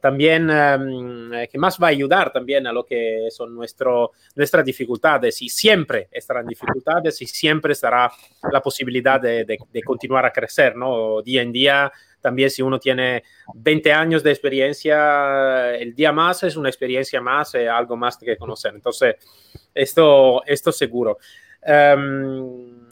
también 0.00 0.48
em, 0.48 1.34
eh, 1.34 1.48
que 1.48 1.58
más 1.58 1.78
va 1.80 1.88
a 1.88 1.90
ayudar 1.90 2.32
también 2.32 2.66
a 2.66 2.72
lo 2.72 2.84
que 2.84 3.28
son 3.30 3.54
nuestro, 3.54 4.12
nuestras 4.34 4.64
dificultades 4.64 5.40
y 5.42 5.48
siempre 5.48 6.08
estarán 6.10 6.46
dificultades 6.46 7.20
y 7.20 7.26
siempre 7.26 7.72
estará 7.72 8.10
la 8.50 8.62
posibilidad 8.62 9.20
de, 9.20 9.44
de, 9.44 9.82
continuar 9.82 10.24
a 10.24 10.32
crecer, 10.32 10.76
¿no? 10.76 11.20
Día 11.22 11.42
en 11.42 11.52
día, 11.52 11.92
también 12.20 12.50
si 12.50 12.62
uno 12.62 12.80
tiene 12.80 13.22
20 13.54 13.92
años 13.92 14.22
de 14.22 14.30
experiencia, 14.30 15.74
el 15.76 15.94
día 15.94 16.10
más 16.10 16.42
es 16.42 16.56
una 16.56 16.70
experiencia 16.70 17.20
más, 17.20 17.54
eh, 17.54 17.68
algo 17.68 17.96
más 17.96 18.16
que 18.16 18.36
conocer. 18.36 18.74
Entonces, 18.74 19.16
esto, 19.74 20.42
esto 20.46 20.72
seguro. 20.72 21.18
Um, 21.62 22.86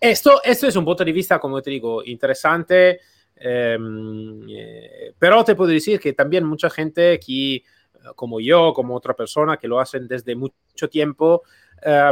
esto, 0.00 0.40
esto 0.42 0.66
es 0.66 0.76
un 0.76 0.84
punto 0.84 1.04
de 1.04 1.12
vista, 1.12 1.38
como 1.38 1.60
te 1.60 1.70
digo, 1.70 2.02
interesante. 2.04 3.00
Em, 3.42 4.46
eh, 4.50 5.14
pero 5.18 5.42
te 5.42 5.54
puedo 5.54 5.70
decir 5.70 5.98
que 5.98 6.12
también 6.12 6.44
mucha 6.44 6.68
gente 6.68 7.14
aquí, 7.14 7.64
como 8.14 8.38
yo, 8.38 8.74
como 8.74 8.94
otra 8.94 9.14
persona, 9.14 9.56
que 9.56 9.66
lo 9.66 9.80
hacen 9.80 10.06
desde 10.06 10.36
mucho 10.36 10.88
tiempo, 10.90 11.42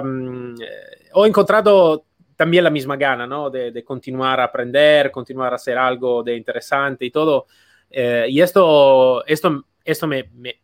um, 0.02 0.54
he 0.58 1.26
encontrado 1.26 2.06
también 2.35 2.64
la 2.64 2.70
misma 2.70 2.97
gana, 2.97 3.26
¿no? 3.26 3.50
De, 3.50 3.85
continuar 3.85 4.40
a 4.40 4.44
aprender, 4.44 5.11
continuar 5.11 5.52
a 5.52 5.56
hacer 5.56 5.76
algo 5.76 6.23
de 6.23 6.37
interesante 6.37 7.04
y 7.04 7.11
todo. 7.11 7.47
Eh, 7.90 8.26
y 8.28 8.40
esto, 8.40 9.26
esto, 9.26 9.64
esto 9.85 10.06
me, 10.06 10.30
me, 10.35 10.61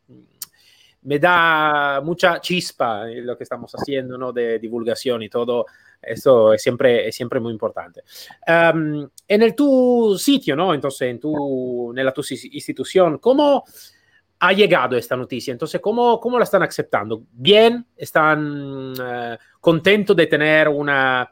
me, 1.03 1.19
da 1.19 2.01
mucha 2.03 2.41
chispa 2.41 3.07
lo 3.07 3.37
que 3.37 3.43
estamos 3.43 3.73
haciendo, 3.73 4.17
¿no? 4.17 4.33
De 4.33 4.59
divulgación 4.59 5.25
y 5.25 5.29
todo. 5.29 5.67
Esto 6.07 6.53
es 6.53 6.63
siempre, 6.63 7.09
es 7.09 7.15
siempre 7.15 7.41
muy 7.41 7.53
importante. 7.53 8.03
Um, 8.47 9.09
en 9.27 9.43
el 9.43 9.55
tu 9.55 10.17
sitio, 10.19 10.55
¿no? 10.57 10.75
Entonces, 10.75 11.11
en 11.11 11.21
tu, 11.21 11.93
en 11.97 12.05
la 12.05 12.13
tu 12.13 12.23
institución, 12.31 13.19
¿cómo 13.19 13.65
ha 14.41 14.53
llegado 14.53 14.97
esta 14.97 15.17
noticia? 15.17 15.53
Entonces, 15.53 15.81
¿cómo, 15.81 16.21
cómo 16.21 16.39
la 16.39 16.45
están 16.45 16.63
aceptando? 16.63 17.23
¿Bien? 17.33 17.87
¿Están 17.97 18.93
uh, 18.93 19.37
contentos 19.61 20.15
de 20.17 20.27
tener 20.27 20.69
una, 20.69 21.31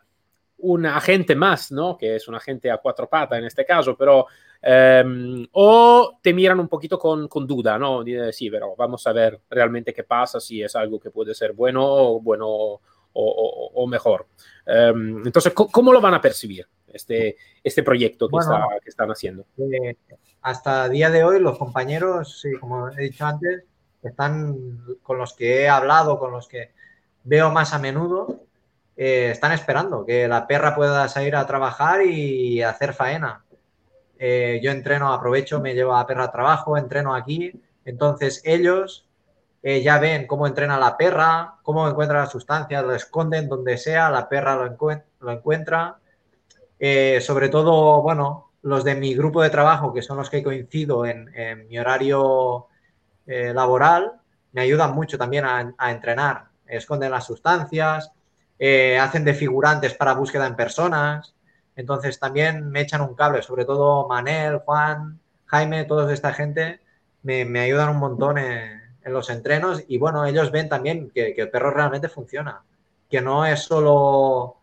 un 0.58 0.86
agente 0.86 1.34
más, 1.34 1.72
¿no? 1.72 1.96
Que 1.96 2.16
es 2.16 2.28
un 2.28 2.34
agente 2.34 2.70
a 2.70 2.78
cuatro 2.78 3.08
patas 3.08 3.38
en 3.38 3.44
este 3.44 3.64
caso, 3.64 3.96
pero... 3.96 4.26
Um, 4.64 5.44
o 5.54 6.20
te 6.22 6.32
miran 6.32 6.60
un 6.60 6.68
poquito 6.68 6.96
con, 6.96 7.26
con 7.26 7.44
duda, 7.48 7.76
¿no? 7.80 8.04
Sí, 8.30 8.48
pero 8.48 8.76
vamos 8.76 9.04
a 9.08 9.12
ver 9.12 9.40
realmente 9.50 9.92
qué 9.92 10.04
pasa, 10.04 10.38
si 10.38 10.62
es 10.62 10.76
algo 10.76 11.00
que 11.00 11.10
puede 11.10 11.34
ser 11.34 11.52
bueno 11.52 11.82
o 11.84 12.20
bueno 12.20 12.80
o, 13.14 13.86
mejor. 13.86 14.26
Em, 14.66 15.26
entonces, 15.26 15.52
¿cómo, 15.52 15.92
lo 15.92 16.00
van 16.00 16.14
a 16.14 16.20
percibir 16.20 16.66
este, 16.88 17.36
este 17.62 17.82
proyecto 17.82 18.28
que, 18.28 18.36
que 18.82 18.88
están 18.88 19.10
haciendo? 19.10 19.44
Eh, 19.58 19.96
hasta 20.42 20.88
día 20.88 21.10
de 21.10 21.24
hoy 21.24 21.40
los 21.40 21.58
compañeros, 21.58 22.44
como 22.60 22.88
he 22.88 23.02
dicho 23.02 23.24
antes, 23.24 23.64
están 24.02 24.98
con 25.02 25.18
los 25.18 25.34
que 25.34 25.62
he 25.62 25.68
hablado, 25.68 26.18
con 26.18 26.32
los 26.32 26.48
que 26.48 26.72
veo 27.24 27.50
más 27.50 27.72
a 27.72 27.78
menudo, 27.78 28.40
eh, 28.96 29.30
están 29.30 29.52
esperando 29.52 30.04
que 30.04 30.28
la 30.28 30.46
perra 30.46 30.74
pueda 30.74 31.08
salir 31.08 31.36
a 31.36 31.46
trabajar 31.46 32.04
y 32.04 32.62
hacer 32.62 32.92
faena. 32.92 33.44
Eh, 34.18 34.60
yo 34.62 34.70
entreno, 34.70 35.12
aprovecho, 35.12 35.60
me 35.60 35.74
llevo 35.74 35.94
a 35.94 36.00
la 36.00 36.06
perra 36.06 36.24
a 36.24 36.32
trabajo, 36.32 36.76
entreno 36.76 37.14
aquí. 37.14 37.52
Entonces 37.84 38.42
ellos 38.44 39.08
eh, 39.62 39.80
ya 39.80 39.98
ven 40.00 40.26
cómo 40.26 40.46
entrena 40.46 40.76
la 40.76 40.96
perra, 40.96 41.54
cómo 41.62 41.88
encuentra 41.88 42.20
las 42.20 42.32
sustancias, 42.32 42.82
lo 42.82 42.94
esconden 42.94 43.48
donde 43.48 43.78
sea, 43.78 44.10
la 44.10 44.28
perra 44.28 44.56
lo, 44.56 45.30
encuentra. 45.30 45.98
Eh, 46.80 47.20
sobre 47.20 47.48
todo, 47.48 48.02
bueno, 48.02 48.50
los 48.62 48.82
de 48.82 48.96
mi 48.96 49.14
grupo 49.14 49.40
de 49.40 49.50
trabajo, 49.50 49.92
que 49.92 50.02
son 50.02 50.16
los 50.16 50.30
que 50.30 50.42
coincido 50.42 51.06
en, 51.06 51.30
mi 51.68 51.78
horario 51.78 52.66
eh, 53.26 53.52
laboral, 53.54 54.12
me 54.50 54.62
ayudan 54.62 54.94
mucho 54.94 55.16
también 55.16 55.44
a, 55.44 55.90
entrenar. 55.90 56.46
Esconden 56.66 57.12
las 57.12 57.26
sustancias, 57.26 58.10
hacen 59.00 59.24
de 59.24 59.34
figurantes 59.34 59.94
para 59.94 60.14
búsqueda 60.14 60.46
en 60.46 60.56
personas. 60.56 61.34
Entonces 61.76 62.18
también 62.18 62.68
me 62.70 62.80
echan 62.80 63.00
un 63.00 63.14
cable, 63.14 63.42
sobre 63.42 63.64
todo 63.64 64.08
Manel, 64.08 64.58
Juan, 64.58 65.20
Jaime, 65.46 65.84
toda 65.84 66.12
esta 66.12 66.32
gente 66.32 66.80
me, 67.22 67.44
me 67.44 67.60
ayudan 67.60 67.90
un 67.90 67.98
montón 67.98 68.38
en, 68.38 68.81
en 69.04 69.12
los 69.12 69.30
entrenos 69.30 69.84
y 69.88 69.98
bueno, 69.98 70.24
ellos 70.24 70.50
ven 70.50 70.68
también 70.68 71.10
que, 71.10 71.34
el 71.36 71.50
perro 71.50 71.70
realmente 71.70 72.08
funciona, 72.08 72.62
que 73.08 73.20
no 73.20 73.44
es 73.46 73.60
solo, 73.60 74.58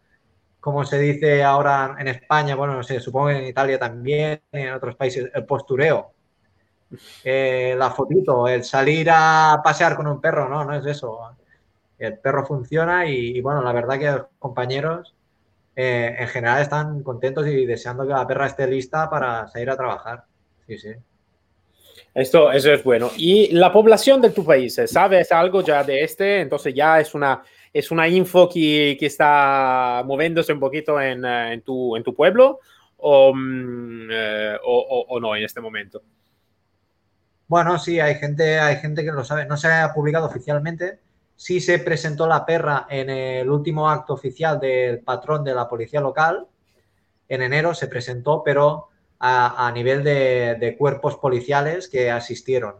como 0.59 0.83
se 0.85 0.99
dice 0.99 1.43
ahora 1.43 1.95
en 1.99 2.07
España, 2.07 2.55
bueno, 2.55 2.81
se 2.83 2.99
supongo 2.99 3.31
en 3.31 3.45
Italia 3.45 3.79
también, 3.79 4.41
en 4.51 4.73
otros 4.73 4.95
países, 4.95 5.29
el 5.33 5.45
postureo, 5.45 6.13
eh, 7.23 7.75
la 7.77 7.91
fotito, 7.91 8.47
el 8.47 8.63
salir 8.63 9.09
a 9.11 9.61
pasear 9.63 9.95
con 9.95 10.07
un 10.07 10.19
perro, 10.21 10.49
no, 10.49 10.63
no 10.65 10.73
es 10.75 10.85
eso. 10.85 11.35
El 11.97 12.17
perro 12.19 12.45
funciona 12.45 13.05
y, 13.05 13.41
bueno, 13.41 13.61
la 13.61 13.73
verdad 13.73 13.99
que 13.99 14.11
los 14.11 14.27
compañeros 14.39 15.15
eh, 15.75 16.15
en 16.19 16.27
general 16.27 16.61
están 16.61 17.03
contentos 17.03 17.47
y 17.47 17.65
deseando 17.65 18.03
que 18.07 18.13
la 18.13 18.27
perra 18.27 18.47
esté 18.47 18.67
lista 18.67 19.09
para 19.09 19.47
salir 19.47 19.69
a 19.69 19.77
trabajar. 19.77 20.25
Sí, 20.67 20.77
sí. 20.77 20.93
Esto, 22.13 22.51
eso 22.51 22.73
es 22.73 22.83
bueno. 22.83 23.11
¿Y 23.17 23.51
la 23.51 23.71
población 23.71 24.21
de 24.21 24.31
tu 24.31 24.43
país? 24.43 24.79
¿Sabes 24.87 25.31
algo 25.31 25.61
ya 25.61 25.83
de 25.83 26.03
este? 26.03 26.41
Entonces 26.41 26.73
ya 26.73 26.99
es 26.99 27.13
una 27.13 27.43
es 27.73 27.91
una 27.91 28.07
info 28.07 28.49
que, 28.49 28.97
que 28.99 29.05
está 29.05 30.03
moviéndose 30.05 30.53
un 30.53 30.59
poquito 30.59 30.99
en, 30.99 31.23
eh, 31.23 31.53
en, 31.53 31.61
tu, 31.61 31.95
en 31.95 32.03
tu 32.03 32.15
pueblo 32.15 32.59
o, 32.97 33.33
mm, 33.33 34.09
eh, 34.11 34.57
o, 34.63 35.05
o, 35.07 35.19
no 35.19 35.35
en 35.35 35.43
este 35.43 35.61
momento. 35.61 36.01
Bueno, 37.47 37.79
sí, 37.79 37.99
hay 37.99 38.15
gente, 38.15 38.59
hay 38.59 38.77
gente 38.77 39.03
que 39.03 39.11
lo 39.11 39.23
sabe. 39.23 39.45
No 39.45 39.57
se 39.57 39.67
ha 39.67 39.93
publicado 39.93 40.27
oficialmente. 40.27 40.99
Sí 41.35 41.61
se 41.61 41.79
presentó 41.79 42.27
la 42.27 42.45
perra 42.45 42.85
en 42.89 43.09
el 43.09 43.49
último 43.49 43.89
acto 43.89 44.13
oficial 44.13 44.59
del 44.59 44.99
patrón 44.99 45.43
de 45.43 45.55
la 45.55 45.67
policía 45.67 46.01
local. 46.01 46.47
En 47.27 47.41
enero 47.41 47.73
se 47.73 47.87
presentó, 47.87 48.43
pero 48.43 48.89
a, 49.19 49.67
a 49.67 49.71
nivel 49.71 50.03
de, 50.03 50.55
de 50.59 50.77
cuerpos 50.77 51.17
policiales 51.17 51.87
que 51.87 52.09
asistieron. 52.11 52.75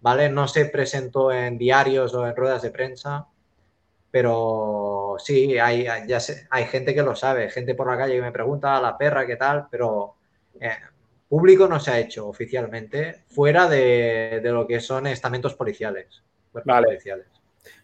¿Vale? 0.00 0.30
No 0.30 0.48
se 0.48 0.64
presentó 0.66 1.30
en 1.30 1.58
diarios 1.58 2.14
o 2.14 2.26
en 2.26 2.34
ruedas 2.34 2.62
de 2.62 2.70
prensa 2.70 3.26
pero 4.10 5.16
sí, 5.18 5.58
hay, 5.58 5.86
ya 6.06 6.20
sé, 6.20 6.46
hay 6.50 6.64
gente 6.64 6.94
que 6.94 7.02
lo 7.02 7.14
sabe, 7.14 7.48
gente 7.48 7.74
por 7.74 7.88
la 7.88 7.96
calle 7.96 8.16
que 8.16 8.22
me 8.22 8.32
pregunta 8.32 8.76
a 8.76 8.82
la 8.82 8.98
perra 8.98 9.26
qué 9.26 9.36
tal, 9.36 9.66
pero 9.70 10.16
eh, 10.60 10.70
público 11.28 11.68
no 11.68 11.78
se 11.78 11.92
ha 11.92 11.98
hecho 12.00 12.26
oficialmente, 12.28 13.22
fuera 13.28 13.68
de, 13.68 14.40
de 14.42 14.50
lo 14.50 14.66
que 14.66 14.80
son 14.80 15.06
estamentos 15.06 15.54
policiales. 15.54 16.22
Vale. 16.64 16.88
policiales. 16.88 17.26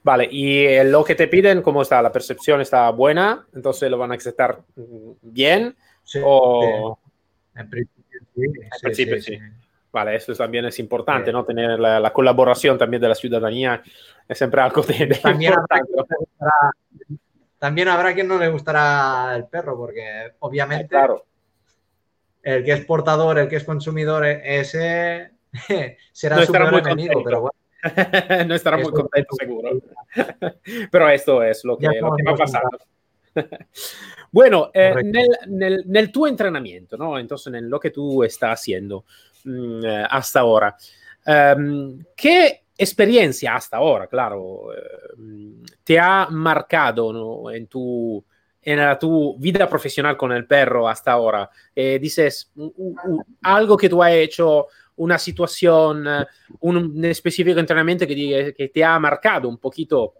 Vale, 0.02 0.28
y 0.30 0.82
lo 0.84 1.04
que 1.04 1.14
te 1.14 1.28
piden, 1.28 1.62
¿cómo 1.62 1.82
está? 1.82 2.02
¿La 2.02 2.10
percepción 2.10 2.60
está 2.60 2.90
buena? 2.90 3.46
Entonces 3.54 3.88
lo 3.90 3.98
van 3.98 4.10
a 4.10 4.14
aceptar 4.14 4.62
bien. 5.22 5.76
Sí, 6.02 6.20
o... 6.24 6.98
sí. 7.56 7.60
En 7.60 7.70
principio 7.70 8.20
sí. 8.34 8.42
En 8.44 8.80
principio, 8.82 9.22
sí. 9.22 9.38
Vale, 9.92 10.16
eso 10.16 10.34
también 10.34 10.66
es 10.66 10.78
importante, 10.78 11.32
¿no? 11.32 11.44
Tener 11.44 11.80
la, 11.80 11.98
la, 11.98 12.12
colaboración 12.12 12.76
también 12.76 13.00
de 13.00 13.08
la 13.08 13.14
ciudadanía 13.14 13.82
es 14.28 14.36
siempre 14.36 14.60
algo 14.60 14.82
de, 14.82 15.06
de 15.06 15.14
también, 15.14 15.54
habrá 15.54 15.80
gustará, 15.80 16.52
también 17.58 17.88
habrá 17.88 18.12
quien 18.12 18.28
no 18.28 18.38
le 18.38 18.48
gustará 18.48 19.34
el 19.34 19.46
perro, 19.46 19.76
porque 19.76 20.34
obviamente 20.40 20.88
claro. 20.88 21.24
el 22.42 22.62
que 22.62 22.72
es 22.72 22.84
portador, 22.84 23.38
el 23.38 23.48
que 23.48 23.56
es 23.56 23.64
consumidor, 23.64 24.26
ese 24.26 25.30
será 26.12 26.36
No 26.36 26.44
su 26.44 26.52
peor 26.52 26.74
enemigo, 26.74 27.14
contento. 27.14 27.22
pero 27.24 27.40
bueno. 27.40 27.56
no 28.46 28.54
estará 28.54 28.76
muy 28.76 28.92
contento, 28.92 29.34
seguro. 29.38 29.70
Pero 30.90 31.08
esto 31.08 31.42
es 31.42 31.64
lo 31.64 31.78
que, 31.78 31.86
lo 31.86 32.16
que 32.16 32.22
va 32.22 32.36
pasando. 32.36 32.78
Bueno, 34.36 34.70
eh, 34.74 34.92
nel, 35.02 35.28
nel, 35.48 35.82
nel 35.86 36.12
tuo 36.12 36.26
entrenamiento, 36.26 36.98
¿no? 36.98 37.18
Entonces, 37.18 37.54
en 37.54 37.70
lo 37.70 37.80
que 37.80 37.90
tú 37.90 38.22
estás 38.22 38.60
haciendo 38.60 39.06
mm, 39.44 39.82
eh, 39.82 40.06
hasta 40.10 40.40
ahora, 40.40 40.76
ehm, 41.24 42.04
¿qué 42.14 42.64
experiencia 42.76 43.54
hasta 43.56 43.78
ahora, 43.78 44.06
claro, 44.06 44.74
eh, 44.74 45.62
te 45.82 45.98
ha 45.98 46.28
marcado 46.30 47.14
¿no? 47.14 47.50
en, 47.50 47.66
tu, 47.66 48.22
en 48.60 48.76
la 48.78 48.98
tu 48.98 49.38
vida 49.38 49.66
profesional 49.66 50.18
con 50.18 50.32
el 50.32 50.46
perro 50.46 50.86
hasta 50.86 51.12
ahora? 51.12 51.48
Eh, 51.74 51.98
dices, 51.98 52.52
u- 52.56 52.74
u- 52.76 53.22
algo 53.42 53.74
que 53.74 53.88
tú 53.88 54.02
has 54.02 54.12
hecho, 54.12 54.66
una 54.96 55.18
situación, 55.18 56.06
un, 56.60 56.76
un 56.76 57.04
específico 57.06 57.58
entrenamiento 57.58 58.06
que, 58.06 58.54
que 58.54 58.68
te 58.68 58.84
ha 58.84 58.98
marcado 58.98 59.48
un 59.48 59.56
poquito 59.56 60.12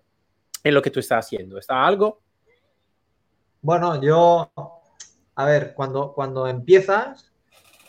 en 0.65 0.73
lo 0.73 0.81
que 0.81 0.91
tú 0.91 1.01
estás 1.01 1.27
haciendo. 1.27 1.59
¿Está 1.59 1.85
algo? 1.87 2.23
Bueno, 3.67 4.01
yo, 4.01 4.53
a 5.35 5.45
ver, 5.45 5.75
cuando, 5.75 6.13
cuando 6.13 6.47
empiezas, 6.47 7.33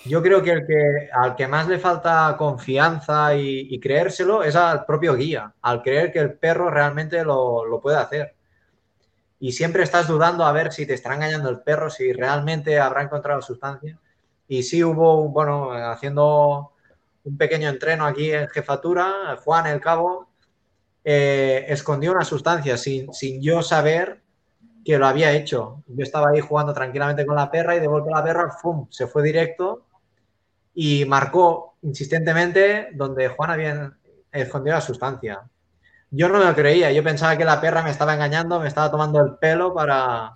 yo 0.06 0.24
creo 0.24 0.42
que, 0.42 0.50
el 0.50 0.66
que 0.66 1.08
al 1.14 1.36
que 1.36 1.48
más 1.48 1.68
le 1.68 1.78
falta 1.78 2.34
confianza 2.36 3.36
y, 3.36 3.68
y 3.70 3.80
creérselo 3.80 4.42
es 4.42 4.56
al 4.56 4.86
propio 4.86 5.14
guía, 5.14 5.54
al 5.62 5.84
creer 5.84 6.12
que 6.12 6.18
el 6.18 6.34
perro 6.34 6.72
realmente 6.72 7.24
lo, 7.24 7.64
lo 7.64 7.80
puede 7.80 7.98
hacer. 7.98 8.34
Y 9.40 9.52
siempre 9.52 9.84
estás 9.84 10.08
dudando 10.08 10.46
a 10.46 10.52
ver 10.52 10.74
si 10.74 10.88
te 10.88 10.96
estará 10.96 11.14
engañando 11.14 11.48
el 11.48 11.62
perro, 11.62 11.92
si 11.92 12.12
realmente 12.12 12.80
habrá 12.80 13.04
encontrado 13.04 13.44
sustancia. 13.44 14.00
Y 14.48 14.64
sí 14.64 14.84
hubo, 14.84 15.30
bueno, 15.30 15.74
haciendo 15.74 16.72
un 17.24 17.38
pequeño 17.38 17.70
entreno 17.70 18.08
aquí 18.08 18.32
en 18.32 18.48
jefatura, 18.48 19.38
Juan 19.46 19.68
el 19.68 19.80
Cabo 19.80 20.28
eh, 21.04 21.66
escondió 21.70 22.14
una 22.14 22.26
sustancia 22.26 22.78
sin, 22.78 23.14
sin 23.14 23.44
yo 23.44 23.62
saber 23.62 24.24
que 24.88 24.98
lo 24.98 25.06
había 25.06 25.34
hecho. 25.34 25.84
Yo 25.86 26.02
estaba 26.02 26.30
ahí 26.30 26.40
jugando 26.40 26.74
tranquilamente 26.74 27.26
con 27.26 27.36
la 27.36 27.52
perra 27.52 27.76
y 27.76 27.82
de 27.82 27.88
golpe 27.88 28.10
la 28.10 28.24
perra 28.24 28.50
¡fum! 28.52 28.88
se 28.90 29.06
fue 29.06 29.22
directo 29.22 29.86
y 30.74 31.04
marcó 31.04 31.76
insistentemente 31.82 32.92
donde 32.94 33.28
Juan 33.28 33.50
había 33.50 33.98
escondido 34.32 34.78
la 34.78 34.82
sustancia. 34.82 35.42
Yo 36.10 36.30
no 36.30 36.40
me 36.40 36.46
lo 36.46 36.56
creía, 36.56 36.90
yo 36.94 37.04
pensaba 37.04 37.36
que 37.36 37.44
la 37.44 37.60
perra 37.60 37.84
me 37.84 37.90
estaba 37.90 38.14
engañando, 38.14 38.62
me 38.62 38.70
estaba 38.70 38.90
tomando 38.90 39.20
el 39.20 39.36
pelo 39.36 39.74
para, 39.74 40.36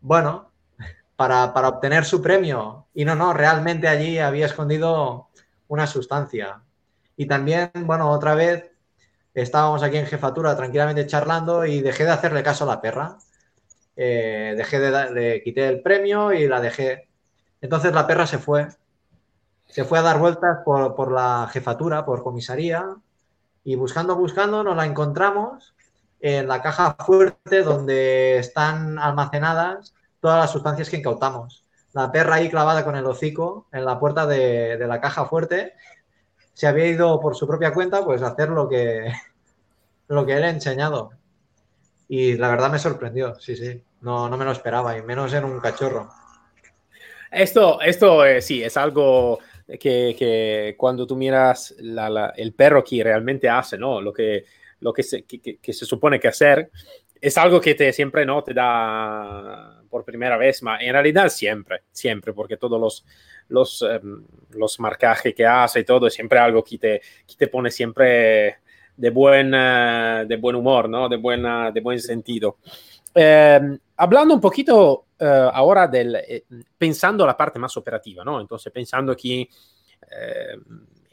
bueno, 0.00 0.50
para, 1.14 1.52
para 1.52 1.68
obtener 1.68 2.06
su 2.06 2.22
premio. 2.22 2.86
Y 2.94 3.04
no, 3.04 3.14
no, 3.14 3.34
realmente 3.34 3.86
allí 3.86 4.18
había 4.18 4.46
escondido 4.46 5.28
una 5.68 5.86
sustancia. 5.86 6.62
Y 7.18 7.26
también, 7.26 7.70
bueno, 7.80 8.10
otra 8.10 8.34
vez 8.34 8.70
estábamos 9.34 9.82
aquí 9.82 9.96
en 9.96 10.06
jefatura 10.06 10.56
tranquilamente 10.56 11.06
charlando 11.06 11.64
y 11.64 11.80
dejé 11.80 12.04
de 12.04 12.12
hacerle 12.12 12.42
caso 12.42 12.64
a 12.64 12.68
la 12.68 12.80
perra. 12.80 13.18
Eh, 13.96 14.54
dejé 14.56 14.78
de, 14.78 15.10
le 15.10 15.42
quité 15.42 15.68
el 15.68 15.82
premio 15.82 16.32
y 16.32 16.46
la 16.46 16.60
dejé. 16.60 17.08
Entonces 17.60 17.92
la 17.92 18.06
perra 18.06 18.26
se 18.26 18.38
fue. 18.38 18.68
Se 19.66 19.84
fue 19.84 19.98
a 19.98 20.02
dar 20.02 20.18
vueltas 20.18 20.58
por, 20.64 20.94
por 20.94 21.10
la 21.10 21.48
jefatura, 21.52 22.04
por 22.04 22.22
comisaría, 22.22 22.84
y 23.64 23.74
buscando, 23.76 24.14
buscando, 24.14 24.62
nos 24.62 24.76
la 24.76 24.86
encontramos 24.86 25.74
en 26.20 26.46
la 26.46 26.62
caja 26.62 26.96
fuerte 27.04 27.62
donde 27.62 28.38
están 28.38 28.98
almacenadas 28.98 29.94
todas 30.20 30.38
las 30.38 30.50
sustancias 30.50 30.88
que 30.88 30.98
incautamos. 30.98 31.64
La 31.92 32.12
perra 32.12 32.36
ahí 32.36 32.50
clavada 32.50 32.84
con 32.84 32.96
el 32.96 33.06
hocico 33.06 33.66
en 33.72 33.84
la 33.84 33.98
puerta 33.98 34.26
de, 34.26 34.76
de 34.76 34.86
la 34.86 35.00
caja 35.00 35.26
fuerte 35.26 35.74
se 36.54 36.66
había 36.68 36.86
ido 36.86 37.20
por 37.20 37.36
su 37.36 37.46
propia 37.46 37.74
cuenta 37.74 38.04
pues 38.04 38.22
hacer 38.22 38.50
lo 38.50 38.68
que, 38.68 39.12
lo 40.08 40.26
que 40.26 40.34
él 40.36 40.44
ha 40.44 40.50
enseñado. 40.50 41.12
Y 42.08 42.36
la 42.36 42.48
verdad 42.50 42.70
me 42.70 42.78
sorprendió, 42.78 43.34
sí, 43.40 43.56
sí. 43.56 43.82
No, 44.02 44.28
no 44.28 44.36
me 44.36 44.44
lo 44.44 44.52
esperaba, 44.52 44.96
y 44.96 45.02
menos 45.02 45.32
en 45.34 45.44
un 45.44 45.60
cachorro. 45.60 46.10
Esto, 47.30 47.80
esto 47.80 48.24
eh, 48.24 48.40
sí, 48.40 48.62
es 48.62 48.76
algo 48.76 49.40
que, 49.66 50.14
que 50.18 50.74
cuando 50.76 51.06
tú 51.06 51.16
miras 51.16 51.74
el 52.36 52.54
perro 52.54 52.84
que 52.84 53.02
realmente 53.02 53.48
hace, 53.48 53.76
¿no? 53.78 54.00
Lo 54.00 54.12
que, 54.12 54.44
lo 54.80 54.92
que, 54.92 55.02
se, 55.02 55.24
que, 55.24 55.40
que- 55.58 55.72
se 55.72 55.86
supone 55.86 56.20
que 56.20 56.28
hacer, 56.28 56.70
es 57.20 57.38
algo 57.38 57.60
que 57.60 57.74
te 57.74 57.92
siempre 57.92 58.26
no 58.26 58.44
te 58.44 58.52
da 58.54 59.82
por 59.88 60.04
primera 60.04 60.36
vez, 60.36 60.62
ma 60.62 60.78
en 60.80 60.92
realidad 60.92 61.28
siempre, 61.28 61.82
siempre, 61.90 62.32
porque 62.32 62.56
todos 62.56 62.80
los, 62.80 63.04
los, 63.48 63.82
em, 63.82 64.24
los 64.50 64.80
marcajes 64.80 65.34
que 65.34 65.46
hace 65.46 65.80
y 65.80 65.84
todo, 65.84 66.06
es 66.06 66.14
siempre 66.14 66.38
algo 66.38 66.62
que 66.62 66.78
te, 66.78 67.02
que 67.26 67.34
te 67.36 67.48
pone 67.48 67.70
siempre 67.70 68.58
de 68.96 69.10
buen, 69.10 69.50
de 69.50 70.38
buen 70.40 70.56
humor, 70.56 70.88
¿no? 70.88 71.08
De, 71.08 71.16
buena, 71.16 71.70
de 71.70 71.80
buen 71.80 72.00
sentido. 72.00 72.58
Eh, 73.14 73.60
hablando 73.96 74.34
un 74.34 74.40
poquito 74.40 75.06
eh, 75.18 75.50
ahora 75.52 75.86
del, 75.86 76.16
eh, 76.16 76.44
pensando 76.76 77.26
la 77.26 77.36
parte 77.36 77.58
más 77.58 77.76
operativa, 77.76 78.24
¿no? 78.24 78.40
Entonces, 78.40 78.72
pensando 78.72 79.16
que 79.16 79.40
eh, 79.42 80.56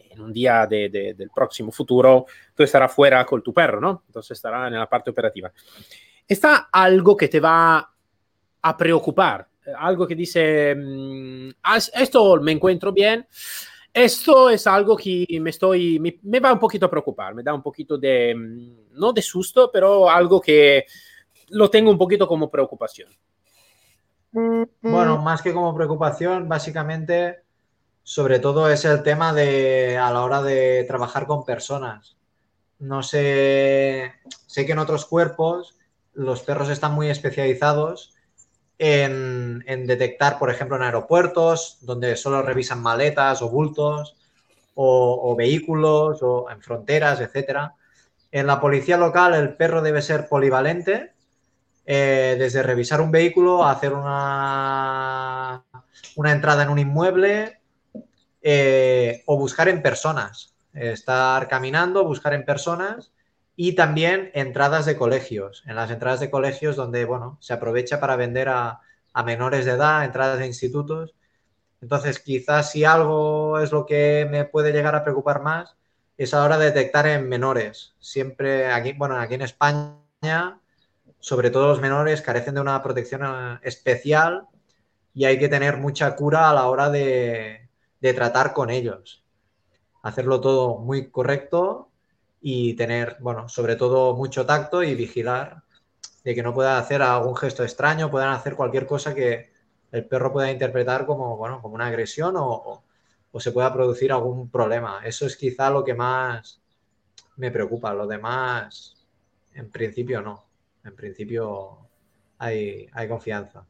en 0.10 0.22
un 0.22 0.34
día 0.34 0.66
de, 0.66 0.90
de, 0.90 1.14
del 1.14 1.30
próximo 1.30 1.72
futuro 1.72 2.26
tú 2.54 2.64
estarás 2.64 2.94
fuera 2.94 3.26
con 3.26 3.42
tu 3.42 3.54
perro, 3.54 3.80
¿no? 3.80 4.04
Entonces 4.08 4.32
estará 4.32 4.68
en 4.68 4.74
la 4.74 4.90
parte 4.90 5.12
operativa. 5.12 5.52
¿Está 6.28 6.70
algo 6.72 7.16
que 7.16 7.28
te 7.28 7.40
va 7.40 7.94
a 8.62 8.78
preocupar? 8.78 9.48
Algo 9.78 10.08
que 10.08 10.16
dice, 10.16 10.76
mm, 10.76 11.50
"Ah, 11.64 11.78
esto 11.78 12.42
me 12.42 12.52
encuentro 12.52 12.92
bien, 12.92 13.28
esto 13.94 14.50
es 14.50 14.66
algo 14.68 14.96
que 14.96 15.26
me 15.42 15.50
estoy, 15.50 16.00
me, 16.00 16.18
me 16.24 16.40
va 16.40 16.54
un 16.54 16.60
poquito 16.60 16.86
a 16.86 16.90
preocupar, 16.90 17.36
me 17.36 17.44
da 17.44 17.54
un 17.54 17.62
poquito 17.62 17.98
de, 17.98 18.34
mm, 18.36 19.00
no 19.00 19.12
de 19.12 19.22
susto, 19.22 19.70
pero 19.72 20.10
algo 20.10 20.40
que 20.40 20.86
lo 21.50 21.70
tengo 21.70 21.92
un 21.92 21.98
poquito 21.98 22.28
como 22.28 22.50
preocupación. 22.50 23.10
Bueno, 24.82 25.18
más 25.18 25.42
que 25.42 25.54
como 25.54 25.76
preocupación, 25.76 26.48
básicamente, 26.48 27.42
sobre 28.04 28.40
todo 28.40 28.70
es 28.70 28.86
el 28.86 29.04
tema 29.04 29.34
de 29.34 29.98
a 29.98 30.12
la 30.12 30.24
hora 30.24 30.42
de 30.42 30.86
trabajar 30.88 31.28
con 31.28 31.44
personas. 31.44 32.16
No 32.80 33.04
sé, 33.04 34.14
sé 34.48 34.66
que 34.66 34.72
en 34.72 34.80
otros 34.80 35.06
cuerpos 35.06 35.78
los 36.14 36.42
perros 36.42 36.70
están 36.70 36.94
muy 36.94 37.10
especializados 37.10 38.14
en, 38.84 39.86
detectar, 39.86 40.40
por 40.40 40.50
ejemplo, 40.50 40.76
en 40.76 40.82
aeropuertos, 40.82 41.78
donde 41.82 42.16
solo 42.16 42.42
revisan 42.42 42.82
maletas 42.82 43.44
o 43.44 43.50
bultos, 43.50 44.16
o, 44.74 45.32
o 45.32 45.36
vehículos, 45.36 46.24
o 46.24 46.50
en 46.50 46.62
fronteras, 46.62 47.20
etcétera. 47.22 47.76
En 48.32 48.48
la 48.48 48.60
policía 48.60 48.98
local 48.98 49.36
el 49.36 49.56
perro 49.56 49.84
debe 49.84 50.02
ser 50.02 50.28
polivalente, 50.28 51.12
eh, 51.86 52.36
desde 52.40 52.64
revisar 52.64 53.02
un 53.02 53.12
vehículo 53.12 53.64
a 53.64 53.72
hacer 53.72 53.94
una, 53.94 55.64
una 56.16 56.32
entrada 56.32 56.64
en 56.64 56.70
un 56.70 56.80
inmueble 56.80 57.60
eh, 58.42 59.22
o 59.28 59.38
buscar 59.38 59.70
en 59.70 59.84
personas. 59.84 60.56
Estar 60.74 61.48
caminando, 61.48 62.04
buscar 62.04 62.34
en 62.34 62.46
personas 62.46 63.12
y 63.56 63.74
también 63.76 64.32
entradas 64.34 64.86
de 64.86 64.98
colegios. 64.98 65.64
En 65.68 65.76
las 65.76 65.92
entradas 65.92 66.20
de 66.20 66.32
colegios 66.32 66.76
donde, 66.76 67.06
bueno, 67.06 67.38
se 67.42 67.54
aprovecha 67.54 68.00
para 68.00 68.16
vender 68.16 68.50
a, 68.50 68.80
a 69.14 69.24
menores 69.24 69.66
de 69.66 69.72
edad, 69.72 70.06
entradas 70.06 70.40
de 70.40 70.48
institutos. 70.48 71.16
Entonces, 71.82 72.20
quizás 72.20 72.72
si 72.72 72.84
algo 72.84 73.60
es 73.60 73.72
lo 73.72 73.86
que 73.86 74.28
me 74.30 74.46
puede 74.46 74.72
llegar 74.72 74.96
a 74.96 75.04
preocupar 75.04 75.42
más, 75.42 75.76
es 76.18 76.34
ahora 76.34 76.58
detectar 76.58 77.08
en 77.08 77.28
menores. 77.28 77.96
Siempre 78.00 78.72
aquí, 78.72 78.94
bueno, 78.94 79.18
aquí 79.18 79.34
en 79.36 79.42
España, 79.42 80.60
sobre 81.20 81.50
todo 81.50 81.68
los 81.68 81.82
menores 81.82 82.22
carecen 82.22 82.56
de 82.56 82.62
una 82.62 82.82
protección 82.84 83.22
eh, 83.24 83.60
especial 83.64 84.48
y 85.14 85.26
hay 85.26 85.40
que 85.40 85.50
tener 85.50 85.78
mucha 85.78 86.16
cura 86.16 86.50
a 86.50 86.54
la 86.54 86.68
hora 86.68 86.90
de, 86.90 87.70
de 88.00 88.14
tratar 88.14 88.54
con 88.54 88.70
ellos. 88.70 89.24
Hacerlo 90.04 90.42
todo 90.42 90.80
muy 90.80 91.10
correcto 91.10 91.91
y 92.42 92.74
tener, 92.74 93.18
bueno, 93.20 93.48
sobre 93.48 93.76
todo 93.76 94.16
mucho 94.16 94.46
tacto 94.46 94.84
y 94.84 94.96
vigilar 94.96 95.64
de 96.24 96.36
que 96.36 96.44
no 96.44 96.54
puedan 96.54 96.78
hacer 96.78 97.02
algún 97.02 97.36
gesto 97.36 97.64
extraño, 97.64 98.10
puedan 98.10 98.30
hacer 98.30 98.56
cualquier 98.56 98.86
cosa 98.88 99.14
que 99.14 99.52
el 99.92 100.06
perro 100.06 100.34
pueda 100.34 100.52
interpretar 100.52 101.06
como, 101.06 101.38
bueno, 101.38 101.62
como 101.62 101.76
una 101.76 101.88
agresión 101.88 102.36
o, 102.38 102.84
o, 103.32 103.40
se 103.40 103.52
pueda 103.52 103.74
producir 103.74 104.12
algún 104.12 104.50
problema. 104.50 105.02
Eso 105.06 105.26
es 105.26 105.38
quizá 105.38 105.70
lo 105.70 105.84
que 105.84 105.94
más 105.94 106.62
me 107.38 107.52
preocupa. 107.52 107.94
Lo 107.94 108.08
demás, 108.08 108.96
en 109.54 109.70
principio 109.70 110.22
no. 110.22 110.46
En 110.84 110.96
principio 110.96 111.90
hay, 112.40 112.88
hay 112.94 113.08
confianza. 113.08 113.66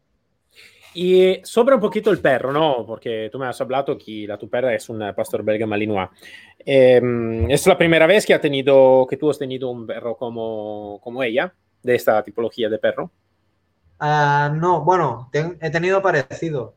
Y 0.93 1.39
sobre 1.43 1.75
un 1.75 1.81
poquito 1.81 2.11
el 2.11 2.19
perro, 2.19 2.51
¿no? 2.51 2.85
Porque 2.85 3.29
tú 3.31 3.39
me 3.39 3.47
has 3.47 3.59
hablado 3.61 3.97
que 3.97 4.25
la 4.27 4.37
tu 4.37 4.49
perra 4.49 4.73
es 4.73 4.89
un 4.89 4.99
pastor 5.15 5.43
belga 5.43 5.65
malinois. 5.65 6.09
Eh, 6.59 7.01
¿Es 7.49 7.65
la 7.65 7.77
primera 7.77 8.05
vez 8.05 8.25
que, 8.25 8.33
ha 8.33 8.41
tenido, 8.41 9.07
que 9.09 9.17
tú 9.17 9.29
has 9.29 9.39
tenido 9.39 9.69
un 9.69 9.87
perro 9.87 10.17
como, 10.17 10.99
como 11.01 11.23
ella, 11.23 11.53
de 11.81 11.95
esta 11.95 12.21
tipología 12.23 12.69
de 12.69 12.77
perro? 12.77 13.11
Uh, 14.01 14.53
no, 14.53 14.81
bueno, 14.83 15.29
he 15.33 15.69
tenido 15.69 16.01
parecido. 16.01 16.75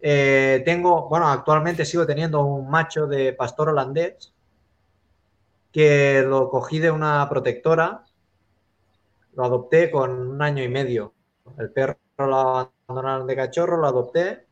Eh, 0.00 0.62
tengo, 0.64 1.08
bueno, 1.08 1.28
actualmente 1.28 1.84
sigo 1.84 2.04
teniendo 2.06 2.44
un 2.44 2.68
macho 2.68 3.06
de 3.06 3.32
pastor 3.32 3.70
holandés 3.70 4.34
que 5.72 6.22
lo 6.22 6.50
cogí 6.50 6.78
de 6.78 6.90
una 6.90 7.28
protectora, 7.28 8.04
lo 9.34 9.44
adopté 9.44 9.90
con 9.90 10.10
un 10.10 10.42
año 10.42 10.62
y 10.62 10.68
medio. 10.68 11.14
El 11.58 11.70
perro 11.70 11.96
lo 12.18 12.73
abandonaron 12.86 13.26
de 13.26 13.36
cachorro, 13.36 13.76
lo 13.76 13.86
adopté. 13.86 14.46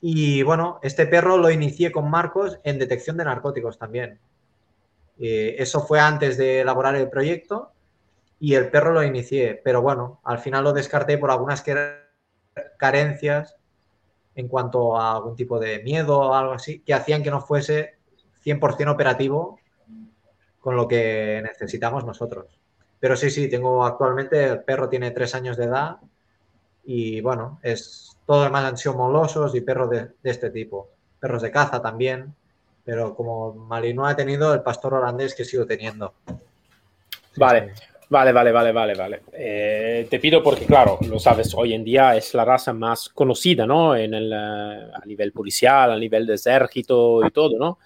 Y 0.00 0.42
bueno, 0.42 0.78
este 0.82 1.06
perro 1.06 1.36
lo 1.36 1.50
inicié 1.50 1.92
con 1.92 2.10
Marcos 2.10 2.58
en 2.64 2.78
detección 2.78 3.16
de 3.16 3.24
narcóticos 3.24 3.78
también. 3.78 4.18
Eh, 5.18 5.56
eso 5.58 5.80
fue 5.82 6.00
antes 6.00 6.38
de 6.38 6.60
elaborar 6.60 6.96
el 6.96 7.10
proyecto 7.10 7.72
y 8.38 8.54
el 8.54 8.70
perro 8.70 8.92
lo 8.92 9.04
inicié, 9.04 9.60
pero 9.62 9.82
bueno, 9.82 10.20
al 10.24 10.38
final 10.38 10.64
lo 10.64 10.72
descarté 10.72 11.18
por 11.18 11.30
algunas 11.30 11.62
carencias 12.78 13.56
en 14.34 14.48
cuanto 14.48 14.98
a 14.98 15.12
algún 15.16 15.36
tipo 15.36 15.58
de 15.58 15.82
miedo 15.82 16.18
o 16.18 16.34
algo 16.34 16.52
así, 16.52 16.80
que 16.80 16.94
hacían 16.94 17.22
que 17.22 17.30
no 17.30 17.42
fuese 17.42 17.98
100% 18.42 18.90
operativo 18.90 19.60
con 20.58 20.74
lo 20.76 20.88
que 20.88 21.42
necesitamos 21.42 22.06
nosotros. 22.06 22.58
Pero 22.98 23.14
sí, 23.16 23.28
sí, 23.28 23.48
tengo 23.48 23.84
actualmente, 23.84 24.42
el 24.44 24.62
perro 24.62 24.88
tiene 24.88 25.10
tres 25.10 25.34
años 25.34 25.58
de 25.58 25.64
edad 25.64 25.98
y 26.84 27.20
bueno, 27.20 27.58
es 27.62 28.16
todo 28.26 28.44
demás 28.44 28.64
han 28.64 28.76
sido 28.76 28.94
molosos 28.94 29.54
y 29.54 29.60
perros 29.60 29.90
de, 29.90 30.08
de, 30.22 30.30
este 30.30 30.50
tipo. 30.50 30.88
Perros 31.18 31.42
de 31.42 31.50
caza 31.50 31.82
también, 31.82 32.34
pero 32.84 33.14
como 33.14 33.54
Malinois 33.54 34.12
ha 34.12 34.16
tenido 34.16 34.54
el 34.54 34.62
pastor 34.62 34.94
holandés 34.94 35.34
que 35.34 35.44
sigo 35.44 35.66
teniendo. 35.66 36.14
Vale, 37.36 37.72
vale, 38.08 38.32
vale, 38.32 38.52
vale, 38.52 38.72
vale, 38.72 38.94
vale. 38.94 39.22
Eh, 39.32 40.06
te 40.10 40.18
pido 40.18 40.42
porque, 40.42 40.66
claro, 40.66 40.98
lo 41.08 41.18
sabes, 41.18 41.54
hoy 41.54 41.74
en 41.74 41.84
día 41.84 42.16
es 42.16 42.34
la 42.34 42.44
raza 42.44 42.72
más 42.72 43.08
conocida, 43.08 43.66
¿no? 43.66 43.94
En 43.94 44.14
el, 44.14 44.32
uh, 44.32 44.94
a 44.94 45.06
nivel 45.06 45.32
policial, 45.32 45.92
a 45.92 45.98
nivel 45.98 46.26
de 46.26 46.34
ejército 46.34 47.24
y 47.24 47.30
todo, 47.30 47.58
¿no? 47.58 47.78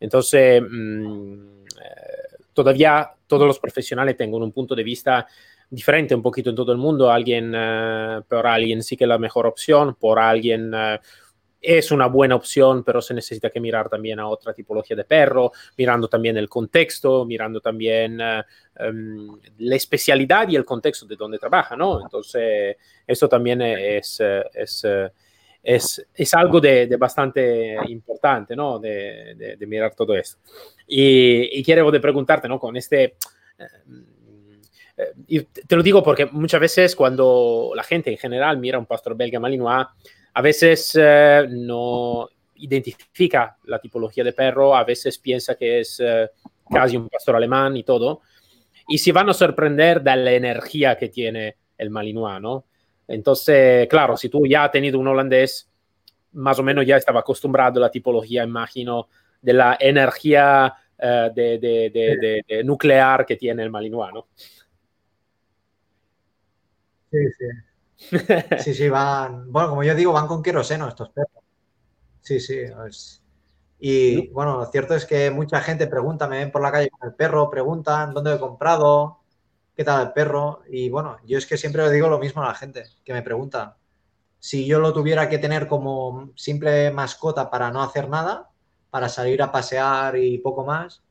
Entonces, 0.00 0.62
mmm, 0.62 1.62
eh, 1.80 2.36
todavía 2.52 3.10
todos 3.26 3.46
los 3.46 3.58
profesionales 3.58 4.16
tienen 4.16 4.42
un 4.42 4.52
punto 4.52 4.74
de 4.74 4.82
vista 4.82 5.26
diferente 5.70 6.14
un 6.14 6.22
poquito 6.22 6.50
en 6.50 6.56
todo 6.56 6.72
el 6.72 6.78
mundo. 6.78 7.10
Alguien, 7.10 7.54
uh, 7.54 8.22
por 8.28 8.46
alguien 8.46 8.82
sí 8.82 8.96
que 8.96 9.04
es 9.04 9.08
la 9.08 9.18
mejor 9.18 9.46
opción, 9.46 9.94
por 9.94 10.18
alguien 10.18 10.74
uh, 10.74 10.98
es 11.60 11.90
una 11.90 12.06
buena 12.06 12.36
opción, 12.36 12.84
pero 12.84 13.02
se 13.02 13.14
necesita 13.14 13.50
que 13.50 13.60
mirar 13.60 13.88
también 13.88 14.20
a 14.20 14.28
otra 14.28 14.54
tipología 14.54 14.96
de 14.96 15.04
perro, 15.04 15.52
mirando 15.76 16.08
también 16.08 16.36
el 16.36 16.48
contexto, 16.48 17.24
mirando 17.24 17.60
también 17.60 18.20
uh, 18.20 18.42
um, 18.88 19.38
la 19.58 19.76
especialidad 19.76 20.48
y 20.48 20.56
el 20.56 20.64
contexto 20.64 21.04
de 21.04 21.16
donde 21.16 21.38
trabaja, 21.38 21.76
¿no? 21.76 22.00
Entonces, 22.00 22.76
eso 23.06 23.28
también 23.28 23.60
es, 23.62 24.20
es, 24.54 24.86
es, 25.60 26.06
es 26.14 26.34
algo 26.34 26.60
de, 26.60 26.86
de, 26.86 26.96
bastante 26.96 27.76
importante, 27.88 28.54
¿no? 28.54 28.78
De, 28.78 29.34
de, 29.34 29.56
de 29.56 29.66
mirar 29.66 29.94
todo 29.96 30.14
esto. 30.16 30.38
Y, 30.86 31.58
y, 31.58 31.64
quiero 31.64 31.90
preguntarte, 32.00 32.48
¿no? 32.48 32.58
Con 32.58 32.76
este... 32.76 33.16
Uh, 34.98 35.22
y 35.28 35.40
te 35.42 35.76
lo 35.76 35.82
digo 35.82 36.02
porque 36.02 36.26
muchas 36.26 36.60
veces 36.60 36.96
cuando 36.96 37.72
la 37.74 37.84
gente 37.84 38.10
en 38.10 38.18
general 38.18 38.58
mira 38.58 38.78
un 38.78 38.86
pastor 38.86 39.16
belga 39.16 39.38
malinois, 39.38 39.86
a 40.34 40.42
veces 40.42 40.96
eh, 41.00 41.46
no 41.48 42.28
identifica 42.56 43.56
la 43.64 43.78
tipología 43.78 44.24
de 44.24 44.32
perro, 44.32 44.74
a 44.74 44.84
veces 44.84 45.18
piensa 45.18 45.54
que 45.54 45.80
es 45.80 46.00
eh, 46.00 46.28
casi 46.68 46.96
un 46.96 47.08
pastor 47.08 47.36
alemán 47.36 47.76
y 47.76 47.84
todo, 47.84 48.22
y 48.88 48.98
se 48.98 49.12
van 49.12 49.28
a 49.28 49.34
sorprender 49.34 50.02
de 50.02 50.16
la 50.16 50.32
energía 50.32 50.96
que 50.96 51.08
tiene 51.08 51.56
el 51.76 51.90
malinois, 51.90 52.40
¿no? 52.40 52.64
Entonces, 53.06 53.86
claro, 53.88 54.16
si 54.16 54.28
tú 54.28 54.46
ya 54.46 54.64
has 54.64 54.72
tenido 54.72 54.98
un 54.98 55.06
holandés, 55.06 55.68
más 56.32 56.58
o 56.58 56.62
menos 56.62 56.84
ya 56.84 56.96
estaba 56.96 57.20
acostumbrado 57.20 57.78
a 57.78 57.82
la 57.82 57.90
tipología, 57.90 58.44
imagino, 58.44 59.08
de 59.40 59.52
la 59.52 59.76
energía 59.80 60.74
de, 60.98 61.58
de, 61.58 61.90
de, 61.90 62.42
de, 62.46 62.64
nuclear 62.64 63.24
que 63.24 63.36
tiene 63.36 63.62
el 63.62 63.70
malinois, 63.70 64.12
¿no? 64.12 64.26
Sí, 67.10 67.18
sí. 67.38 67.46
Sí, 68.62 68.74
sí, 68.74 68.88
van. 68.88 69.50
Bueno, 69.52 69.70
como 69.70 69.82
yo 69.84 69.94
digo, 69.94 70.12
van 70.12 70.26
con 70.28 70.42
queroseno 70.42 70.88
estos 70.88 71.10
perros. 71.10 71.42
Sí, 72.22 72.40
sí. 72.40 72.56
Y 73.80 74.28
bueno, 74.30 74.56
lo 74.58 74.66
cierto 74.66 74.94
es 74.94 75.06
que 75.06 75.30
mucha 75.30 75.60
gente 75.60 75.86
pregunta, 75.86 76.26
me 76.28 76.38
ven 76.38 76.50
por 76.50 76.62
la 76.62 76.72
calle 76.72 76.90
con 76.90 77.08
el 77.08 77.14
perro, 77.14 77.48
preguntan 77.50 78.12
dónde 78.12 78.34
he 78.34 78.38
comprado, 78.38 79.20
qué 79.76 79.84
tal 79.84 80.08
el 80.08 80.12
perro. 80.12 80.62
Y 80.68 80.90
bueno, 80.90 81.18
yo 81.26 81.38
es 81.38 81.46
que 81.46 81.56
siempre 81.56 81.84
le 81.84 81.92
digo 81.92 82.08
lo 82.08 82.18
mismo 82.18 82.42
a 82.42 82.48
la 82.48 82.54
gente 82.54 82.84
que 83.04 83.12
me 83.12 83.22
pregunta. 83.22 83.78
Si 84.40 84.66
yo 84.66 84.80
lo 84.80 84.94
tuviera 84.94 85.28
que 85.30 85.38
tener 85.38 85.68
como 85.68 86.32
simple 86.36 86.92
mascota 86.92 87.50
para 87.50 87.72
no 87.72 87.82
hacer 87.82 88.08
nada, 88.10 88.50
para 88.90 89.08
salir 89.10 89.42
a 89.42 89.52
pasear 89.52 90.16
y 90.18 90.38
poco 90.38 90.64
más, 90.66 91.02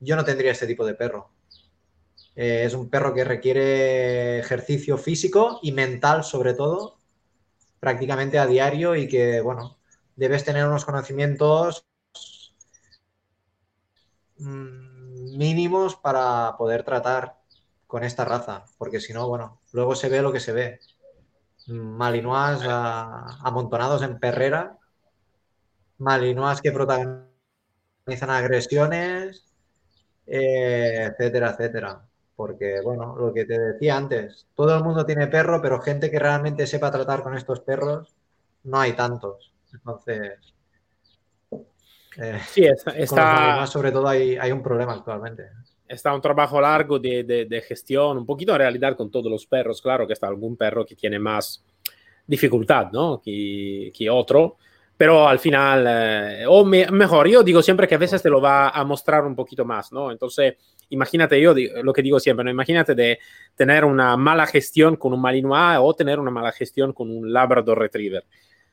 yo 0.00 0.16
no 0.16 0.24
tendría 0.26 0.52
este 0.52 0.68
tipo 0.68 0.86
de 0.86 0.94
perro. 0.96 1.31
Eh, 2.34 2.64
es 2.64 2.74
un 2.74 2.88
perro 2.88 3.12
que 3.14 3.24
requiere 3.24 4.38
ejercicio 4.38 4.96
físico 4.96 5.58
y 5.62 5.72
mental, 5.72 6.24
sobre 6.24 6.54
todo, 6.54 6.96
prácticamente 7.80 8.38
a 8.38 8.46
diario 8.46 8.96
y 8.96 9.08
que, 9.08 9.40
bueno, 9.40 9.78
debes 10.16 10.44
tener 10.44 10.66
unos 10.66 10.84
conocimientos 10.84 11.86
mm, 14.38 15.36
mínimos 15.36 15.96
para 15.96 16.56
poder 16.56 16.84
tratar 16.84 17.38
con 17.86 18.04
esta 18.04 18.24
raza, 18.24 18.64
porque 18.78 19.00
si 19.00 19.12
no, 19.12 19.28
bueno, 19.28 19.60
luego 19.72 19.94
se 19.94 20.08
ve 20.08 20.22
lo 20.22 20.32
que 20.32 20.40
se 20.40 20.52
ve. 20.52 20.80
Malinois 21.66 22.60
amontonados 22.64 24.02
en 24.02 24.18
perrera, 24.18 24.78
Malinois 25.98 26.60
que 26.60 26.72
protagonizan 26.72 28.30
agresiones, 28.30 29.46
eh, 30.26 31.10
etcétera, 31.10 31.50
etcétera 31.50 32.08
porque, 32.42 32.80
bueno, 32.82 33.14
lo 33.16 33.32
que 33.32 33.44
te 33.44 33.56
decía 33.56 33.96
antes, 33.96 34.48
todo 34.56 34.76
el 34.76 34.82
mundo 34.82 35.06
tiene 35.06 35.28
perro, 35.28 35.62
pero 35.62 35.80
gente 35.80 36.10
que 36.10 36.18
realmente 36.18 36.66
sepa 36.66 36.90
tratar 36.90 37.22
con 37.22 37.36
estos 37.36 37.60
perros, 37.60 38.16
no 38.64 38.80
hay 38.80 38.94
tantos. 38.94 39.52
Entonces, 39.72 40.40
eh, 42.18 42.40
sí, 42.48 42.64
está, 42.64 42.90
está... 42.98 43.64
sobre 43.68 43.92
todo 43.92 44.08
hay, 44.08 44.36
hay, 44.36 44.50
un 44.50 44.60
problema 44.60 44.94
actualmente. 44.94 45.50
Está 45.86 46.12
un 46.12 46.20
trabajo 46.20 46.60
largo 46.60 46.98
de, 46.98 47.22
de, 47.22 47.44
de, 47.44 47.60
gestión, 47.60 48.18
un 48.18 48.26
poquito 48.26 48.50
en 48.54 48.58
realidad 48.58 48.96
con 48.96 49.08
todos 49.08 49.30
los 49.30 49.46
perros, 49.46 49.80
claro 49.80 50.04
que 50.04 50.14
está 50.14 50.26
algún 50.26 50.56
perro 50.56 50.84
que 50.84 50.96
tiene 50.96 51.20
más 51.20 51.64
dificultad, 52.26 52.90
¿no? 52.90 53.22
Que, 53.24 53.92
que 53.96 54.10
otro, 54.10 54.56
pero 54.96 55.28
al 55.28 55.38
final, 55.38 55.86
eh, 55.88 56.44
o 56.48 56.64
me, 56.64 56.90
mejor, 56.90 57.28
yo 57.28 57.44
digo 57.44 57.62
siempre 57.62 57.86
que 57.86 57.94
a 57.94 57.98
veces 57.98 58.20
te 58.20 58.30
lo 58.30 58.40
va 58.40 58.70
a 58.70 58.84
mostrar 58.84 59.24
un 59.24 59.36
poquito 59.36 59.64
más, 59.64 59.92
¿no? 59.92 60.10
Entonces, 60.10 60.56
imagínate, 60.92 61.40
yo 61.40 61.54
lo 61.82 61.92
que 61.92 62.02
digo 62.02 62.20
siempre, 62.20 62.44
¿no? 62.44 62.50
imagínate 62.50 62.94
de 62.94 63.18
tener 63.54 63.84
una 63.84 64.16
mala 64.16 64.46
gestión 64.46 64.96
con 64.96 65.12
un 65.12 65.20
Malinois 65.20 65.78
o 65.80 65.94
tener 65.94 66.20
una 66.20 66.30
mala 66.30 66.52
gestión 66.52 66.92
con 66.92 67.10
un 67.10 67.32
Labrador 67.32 67.78
Retriever. 67.78 68.24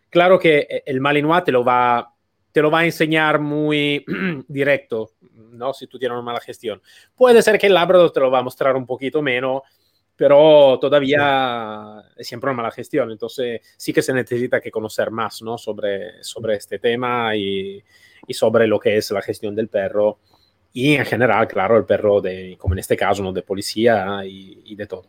Claro 0.10 0.38
que 0.38 0.68
eh, 0.70 0.84
el 0.86 1.02
Malinois 1.02 1.44
te 1.44 1.52
lo 1.52 1.64
va 1.64 2.14
te 2.52 2.64
lo 2.64 2.72
va 2.72 2.80
a 2.80 2.86
enseñar 2.86 3.40
muy 3.40 4.04
directo, 4.48 5.12
¿no? 5.52 5.72
Si 5.72 5.88
tú 5.88 6.00
tienes 6.00 6.16
una 6.16 6.24
mala 6.24 6.40
gestión. 6.40 6.82
Puede 7.16 7.42
ser 7.42 7.60
que 7.60 7.68
el 7.68 7.76
Labrador 7.76 8.12
te 8.12 8.20
lo 8.20 8.32
va 8.32 8.40
a 8.40 8.44
mostrar 8.44 8.76
un 8.76 8.88
poquito 8.88 9.22
menos, 9.22 9.62
pero 10.16 10.80
todavía 10.82 12.04
es 12.18 12.28
siempre 12.28 12.50
una 12.50 12.58
mala 12.58 12.72
gestión. 12.72 13.12
Entonces 13.12 13.62
sí 13.78 13.94
que 13.94 14.02
se 14.02 14.14
necesita 14.14 14.60
que 14.60 14.72
conocer 14.72 15.12
más, 15.12 15.44
¿no? 15.44 15.60
Sobre, 15.60 16.24
sobre 16.24 16.56
este 16.56 16.80
tema 16.80 17.36
y, 17.36 17.84
y 18.28 18.34
sobre 18.34 18.66
lo 18.66 18.80
que 18.80 18.98
es 18.98 19.12
la 19.12 19.22
gestión 19.22 19.56
del 19.56 19.70
perro 19.70 20.18
y 20.74 20.96
en 20.96 21.06
general, 21.06 21.48
claro, 21.48 21.78
el 21.78 21.86
perro 21.86 22.22
de, 22.22 22.56
como 22.58 22.76
en 22.76 22.80
este 22.80 22.96
caso, 22.96 23.24
¿no? 23.24 23.34
de 23.34 23.42
policía 23.42 24.22
y, 24.26 24.62
y 24.66 24.76
de 24.76 24.86
todo. 24.86 25.08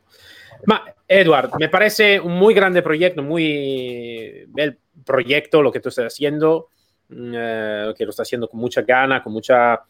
Ma, 0.66 0.84
Edward, 1.06 1.50
me 1.58 1.68
parece 1.68 2.20
un 2.20 2.36
muy 2.36 2.54
grande 2.54 2.82
proyecto, 2.82 3.22
muy 3.22 4.44
bel 4.48 4.78
proyecto 5.04 5.62
lo 5.62 5.72
que 5.72 5.80
tú 5.80 5.88
estás 5.88 6.12
haciendo, 6.12 6.68
eh, 7.10 7.92
que 7.96 8.04
lo 8.04 8.10
estás 8.10 8.28
haciendo 8.28 8.48
con 8.48 8.60
mucha 8.60 8.82
gana, 8.82 9.22
con 9.22 9.32
mucha 9.32 9.80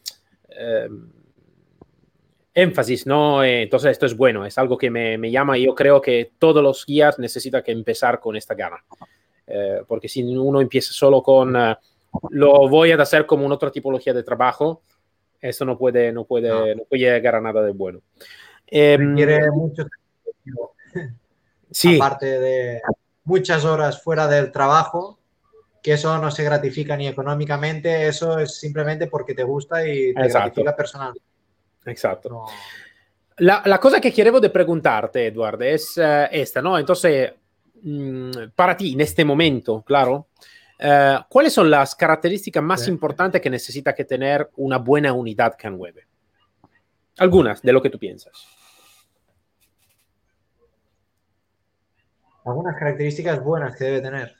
eh, 0.49 0.87
énfasis, 2.53 3.05
¿no? 3.05 3.43
Eh, 3.43 3.63
entonces 3.63 3.91
esto 3.91 4.05
es 4.05 4.15
bueno, 4.15 4.45
es 4.45 4.57
algo 4.57 4.77
que 4.77 4.89
me, 4.89 5.17
me, 5.17 5.31
llama 5.31 5.57
y 5.57 5.65
yo 5.65 5.75
creo 5.75 6.01
que 6.01 6.31
todos 6.37 6.61
los 6.61 6.85
guías 6.85 7.17
necesitan 7.19 7.63
que 7.63 7.71
empezar 7.71 8.19
con 8.19 8.35
esta 8.35 8.55
gana, 8.55 8.83
eh, 9.47 9.81
porque 9.87 10.09
si 10.09 10.23
uno 10.23 10.59
empieza 10.59 10.91
solo 10.91 11.21
con 11.23 11.55
uh, 11.55 11.75
lo 12.29 12.67
voy 12.67 12.91
a 12.91 12.95
hacer 12.95 13.25
como 13.25 13.45
una 13.45 13.55
otra 13.55 13.71
tipología 13.71 14.13
de 14.13 14.23
trabajo, 14.23 14.81
eso 15.41 15.65
no 15.65 15.77
puede, 15.77 16.11
no 16.11 16.25
puede, 16.25 16.49
no. 16.49 16.65
no 16.75 16.83
puede 16.83 17.01
llegar 17.01 17.35
a 17.35 17.41
nada 17.41 17.61
de 17.63 17.71
bueno. 17.71 18.01
Requiere 18.69 19.51
mucho 19.51 19.85
sí. 21.71 21.95
aparte 21.95 22.39
de 22.39 22.81
muchas 23.23 23.65
horas 23.65 24.01
fuera 24.01 24.27
del 24.27 24.51
trabajo, 24.51 25.19
que 25.81 25.93
eso 25.93 26.17
no 26.19 26.29
se 26.29 26.43
gratifica 26.43 26.95
ni 26.95 27.07
económicamente, 27.07 28.07
eso 28.07 28.37
es 28.37 28.57
simplemente 28.57 29.07
porque 29.07 29.33
te 29.33 29.43
gusta 29.43 29.87
y 29.87 30.13
te 30.13 30.27
Esatto. 30.27 30.45
gratifica 30.45 30.75
personalmente. 30.75 31.27
Exacto. 31.85 32.29
No. 32.29 32.45
La, 33.37 33.63
la, 33.65 33.79
cosa 33.79 33.99
que 33.99 34.11
quiero 34.11 34.39
de 34.39 34.51
preguntarte, 34.51 35.27
Edward, 35.27 35.63
es 35.63 35.97
uh, 35.97 36.27
esta, 36.29 36.61
¿no? 36.61 36.77
Entonces, 36.77 37.33
mmm, 37.81 38.29
para 38.53 38.77
ti, 38.77 38.93
en 38.93 39.01
este 39.01 39.25
momento, 39.25 39.81
claro, 39.81 40.27
uh, 40.81 41.23
¿cuáles 41.29 41.53
son 41.53 41.69
las 41.69 41.95
características 41.95 42.63
más 42.63 42.87
importantes 42.87 43.41
que 43.41 43.49
necesita 43.49 43.93
que 43.93 44.05
tener 44.05 44.49
una 44.57 44.77
buena 44.77 45.13
unidad 45.13 45.55
CAN 45.57 45.77
9? 45.77 46.07
Algunas 47.17 47.61
de 47.61 47.73
lo 47.73 47.81
que 47.81 47.89
tú 47.89 47.99
piensas. 47.99 48.47
Algunas 52.45 52.75
características 52.77 53.43
buenas 53.43 53.75
que 53.75 53.85
debe 53.85 54.01
tener. 54.01 54.35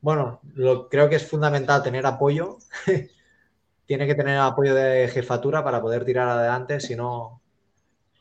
Bueno, 0.00 0.40
lo, 0.54 0.88
creo 0.88 1.08
que 1.08 1.16
es 1.16 1.26
fundamental 1.26 1.82
tener 1.82 2.06
apoyo. 2.06 2.58
Tiene 3.86 4.06
que 4.06 4.14
tener 4.14 4.38
apoyo 4.38 4.74
de 4.74 5.08
jefatura 5.08 5.64
para 5.64 5.80
poder 5.80 6.04
tirar 6.04 6.28
adelante, 6.28 6.80
si 6.80 6.94
no 6.94 7.42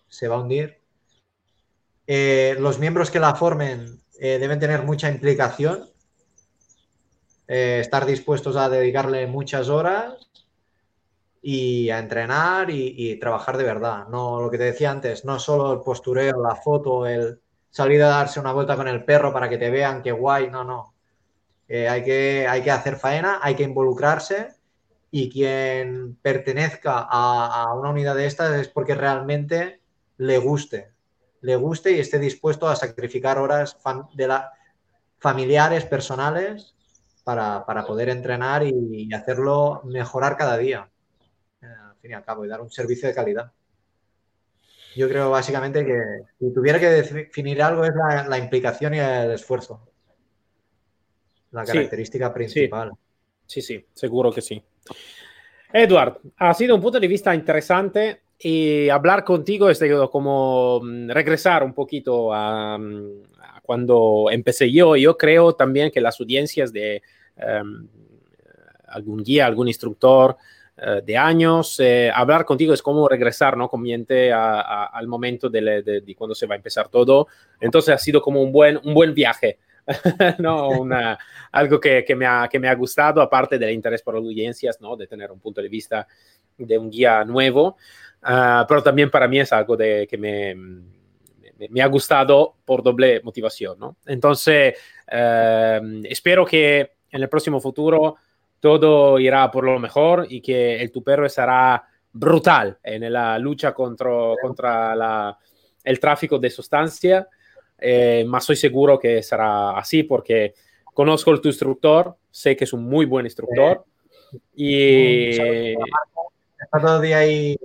se 0.07 0.27
va 0.27 0.35
a 0.35 0.39
hundir. 0.39 0.81
Eh, 2.07 2.55
los 2.59 2.79
miembros 2.79 3.09
que 3.11 3.19
la 3.19 3.35
formen 3.35 4.01
eh, 4.19 4.37
deben 4.39 4.59
tener 4.59 4.83
mucha 4.83 5.09
implicación, 5.09 5.89
eh, 7.47 7.79
estar 7.81 8.05
dispuestos 8.05 8.55
a 8.55 8.69
dedicarle 8.69 9.27
muchas 9.27 9.69
horas 9.69 10.29
y 11.41 11.89
a 11.89 11.99
entrenar 11.99 12.69
y, 12.69 13.17
trabajar 13.19 13.57
de 13.57 13.65
verdad. 13.65 14.07
No 14.07 14.41
lo 14.41 14.49
que 14.49 14.57
te 14.57 14.65
decía 14.65 14.91
antes, 14.91 15.25
no 15.25 15.39
solo 15.39 15.73
el 15.73 15.81
postureo, 15.81 16.41
la 16.41 16.55
foto, 16.55 17.05
el 17.05 17.41
salir 17.69 18.01
a 18.03 18.07
darse 18.07 18.39
una 18.39 18.53
vuelta 18.53 18.75
con 18.75 18.87
el 18.87 19.03
perro 19.03 19.33
para 19.33 19.49
que 19.49 19.57
te 19.57 19.69
vean 19.69 20.01
qué 20.01 20.11
guay, 20.11 20.49
no, 20.49 20.63
no. 20.63 20.93
Eh, 21.67 21.89
hay, 21.89 22.03
que, 22.03 22.47
hay 22.47 22.61
que 22.61 22.71
hacer 22.71 22.97
faena, 22.97 23.39
hay 23.41 23.55
que 23.55 23.63
involucrarse 23.63 24.53
y 25.11 25.29
quien 25.29 26.17
pertenezca 26.21 27.07
a, 27.09 27.63
a 27.63 27.73
una 27.73 27.89
unidad 27.89 28.15
de 28.15 28.25
estas 28.25 28.59
es 28.59 28.67
porque 28.69 28.95
realmente 28.95 29.81
le 30.17 30.37
guste, 30.37 30.91
le 31.41 31.55
guste 31.55 31.91
y 31.91 31.99
esté 31.99 32.19
dispuesto 32.19 32.67
a 32.67 32.75
sacrificar 32.75 33.37
horas 33.37 33.77
de 34.13 34.27
la, 34.27 34.51
familiares, 35.23 35.85
personales, 35.85 36.75
para, 37.23 37.65
para 37.65 37.85
poder 37.85 38.09
entrenar 38.09 38.63
y, 38.63 38.73
y, 38.91 39.13
hacerlo 39.13 39.81
mejorar 39.85 40.35
cada 40.37 40.57
día, 40.57 40.89
eh, 41.61 41.65
al 41.65 41.95
fin 41.97 42.11
y 42.11 42.13
al 42.13 42.23
cabo, 42.23 42.45
y 42.45 42.49
dar 42.49 42.61
un 42.61 42.71
servicio 42.71 43.07
de 43.07 43.15
calidad. 43.15 43.51
Yo 44.95 45.07
creo 45.09 45.31
básicamente 45.31 45.85
que 45.85 45.99
si 46.39 46.53
tuviera 46.53 46.79
que 46.79 46.89
definir 46.89 47.61
algo 47.63 47.83
es 47.83 47.95
la, 47.95 48.27
la 48.27 48.37
implicación 48.37 48.93
y 48.93 48.99
el 48.99 49.31
esfuerzo. 49.31 49.89
La 51.51 51.65
característica 51.65 52.27
sí, 52.27 52.33
principal. 52.33 52.91
Sí. 53.47 53.61
sí, 53.61 53.79
sí, 53.79 53.85
seguro 53.93 54.31
que 54.31 54.41
sí. 54.41 54.63
Edward, 55.71 56.19
ha 56.37 56.53
sido 56.53 56.75
un 56.75 56.81
punto 56.81 56.99
de 56.99 57.07
vista 57.07 57.33
interesante 57.33 58.21
y 58.37 58.89
hablar 58.89 59.23
contigo 59.23 59.69
es 59.69 59.81
como 60.11 60.81
mm, 60.83 61.09
regresar 61.09 61.63
un 61.63 61.73
poquito 61.73 62.33
a, 62.33 62.75
a, 62.75 62.79
cuando 63.63 64.27
empecé 64.29 64.71
yo. 64.71 64.95
Yo 64.95 65.17
creo 65.17 65.53
también 65.53 65.89
que 65.89 66.01
las 66.01 66.19
audiencias 66.19 66.71
de 66.71 67.01
um, 67.37 67.87
algún 68.87 69.23
guía, 69.23 69.47
algún 69.47 69.67
instructor 69.67 70.37
uh, 70.77 71.01
de 71.03 71.17
años, 71.17 71.79
eh, 71.79 72.11
hablar 72.13 72.45
contigo 72.45 72.73
es 72.73 72.81
como 72.81 73.07
regresar, 73.07 73.57
¿no? 73.57 73.69
Comiente 73.69 74.31
a, 74.31 74.61
a, 74.61 74.85
al 74.85 75.07
momento 75.07 75.49
de, 75.49 75.81
de, 75.81 76.01
de, 76.01 76.15
cuando 76.15 76.35
se 76.35 76.45
va 76.45 76.53
a 76.53 76.57
empezar 76.57 76.89
todo. 76.89 77.27
Entonces 77.59 77.95
ha 77.95 77.97
sido 77.97 78.21
como 78.21 78.41
un 78.43 78.51
buen, 78.51 78.79
un 78.83 78.93
buen 78.93 79.13
viaje. 79.13 79.57
no, 80.39 80.69
una, 80.69 81.17
algo 81.51 81.79
que, 81.79 82.05
que, 82.05 82.15
me 82.15 82.25
ha, 82.25 82.47
que 82.49 82.59
me 82.59 82.67
ha 82.67 82.75
gustado, 82.75 83.21
aparte 83.21 83.57
del 83.57 83.71
interés 83.71 84.01
por 84.01 84.15
audiencias, 84.15 84.79
¿no? 84.79 84.95
de 84.95 85.07
tener 85.07 85.31
un 85.31 85.39
punto 85.39 85.61
de 85.61 85.69
vista 85.69 86.07
de 86.57 86.77
un 86.77 86.89
guía 86.89 87.23
nuevo. 87.23 87.77
Uh, 88.21 88.65
pero 88.67 88.83
también 88.83 89.09
para 89.09 89.27
mí 89.27 89.39
es 89.39 89.51
algo 89.51 89.75
de, 89.75 90.07
que 90.07 90.17
me, 90.17 90.55
me, 91.69 91.81
ha 91.81 91.87
gustado 91.87 92.55
por 92.65 92.83
doble 92.83 93.21
motivación. 93.23 93.79
¿no? 93.79 93.97
Entonces, 94.05 94.75
uh, 95.07 96.01
espero 96.03 96.45
que 96.45 96.91
en 97.11 97.21
el 97.21 97.29
próximo 97.29 97.59
futuro 97.59 98.15
todo 98.59 99.19
irá 99.19 99.49
por 99.51 99.65
lo 99.65 99.79
mejor 99.79 100.27
y 100.29 100.41
que 100.41 100.81
el 100.81 100.91
tu 100.91 101.03
perro 101.03 101.25
estará 101.25 101.83
brutal 102.11 102.77
en 102.83 103.11
la 103.11 103.37
lucha 103.37 103.73
contra, 103.73 104.09
contra 104.41 104.95
la, 104.95 105.37
el 105.83 105.99
tráfico 105.99 106.39
de 106.39 106.49
sustancia. 106.49 107.27
Eh, 107.77 108.23
más 108.27 108.45
soy 108.45 108.55
seguro 108.55 108.97
que 108.97 109.21
será 109.21 109.77
así 109.77 110.03
porque 110.03 110.53
conozco 110.93 111.31
el 111.31 111.41
tu 111.41 111.49
instructor, 111.49 112.15
sé 112.31 112.55
que 112.55 112.63
es 112.63 112.73
un 112.73 112.85
muy 112.85 113.05
buen 113.05 113.25
instructor 113.25 113.83
y... 114.55 115.31
Está 116.63 116.79
todo 116.79 116.95
el 116.95 117.01
día 117.01 117.17
ahí 117.17 117.57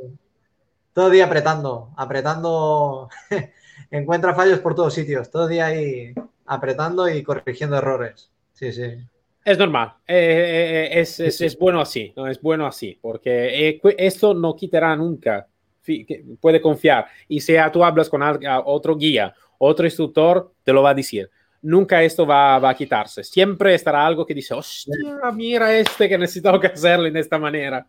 todo 0.98 1.07
el 1.07 1.12
día 1.12 1.27
apretando, 1.27 1.92
apretando, 1.96 3.09
encuentra 3.90 4.35
fallos 4.35 4.61
por 4.61 4.74
todos 4.74 4.94
sitios, 4.94 5.31
todo 5.31 5.44
el 5.44 5.51
día 5.51 5.66
ahí 5.66 6.14
apretando 6.46 7.09
y 7.09 7.22
corrigiendo 7.22 7.77
errores. 7.77 8.31
Sí, 8.53 8.72
sí. 8.72 8.96
Es 9.44 9.57
normal, 9.57 9.94
eh, 10.07 10.90
eh, 10.92 11.01
es, 11.01 11.20
es, 11.20 11.40
es, 11.40 11.59
bueno 11.59 11.81
así, 11.81 12.12
¿no? 12.14 12.27
es 12.27 12.40
bueno 12.40 12.66
así, 12.66 12.98
porque 13.01 13.68
eh, 13.68 13.81
esto 13.96 14.35
no 14.35 14.55
quitará 14.55 14.94
nunca, 14.94 15.46
puede 16.40 16.61
confiar. 16.61 17.07
Y 17.29 17.40
si 17.40 17.55
tú 17.72 17.83
hablas 17.83 18.11
con 18.11 18.22
otro 18.66 18.96
guía, 18.96 19.35
otro 19.57 19.87
instructor, 19.87 20.53
te 20.62 20.72
lo 20.72 20.83
va 20.83 20.90
a 20.90 20.94
decir 20.94 21.31
nunca 21.62 22.03
esto 22.03 22.27
va, 22.27 22.59
va, 22.59 22.70
a 22.70 22.74
quitarse. 22.74 23.24
Siempre 23.24 23.74
estará 23.74 24.07
algo 24.07 24.24
que 24.24 24.35
dice, 24.35 24.55
hostia, 24.55 24.94
mira 25.35 25.77
este 25.77 26.09
que 26.09 26.18
necesito 26.18 26.59
que 26.61 26.68
hacerlo 26.68 27.07
en 27.07 27.16
esta 27.16 27.38
manera. 27.38 27.87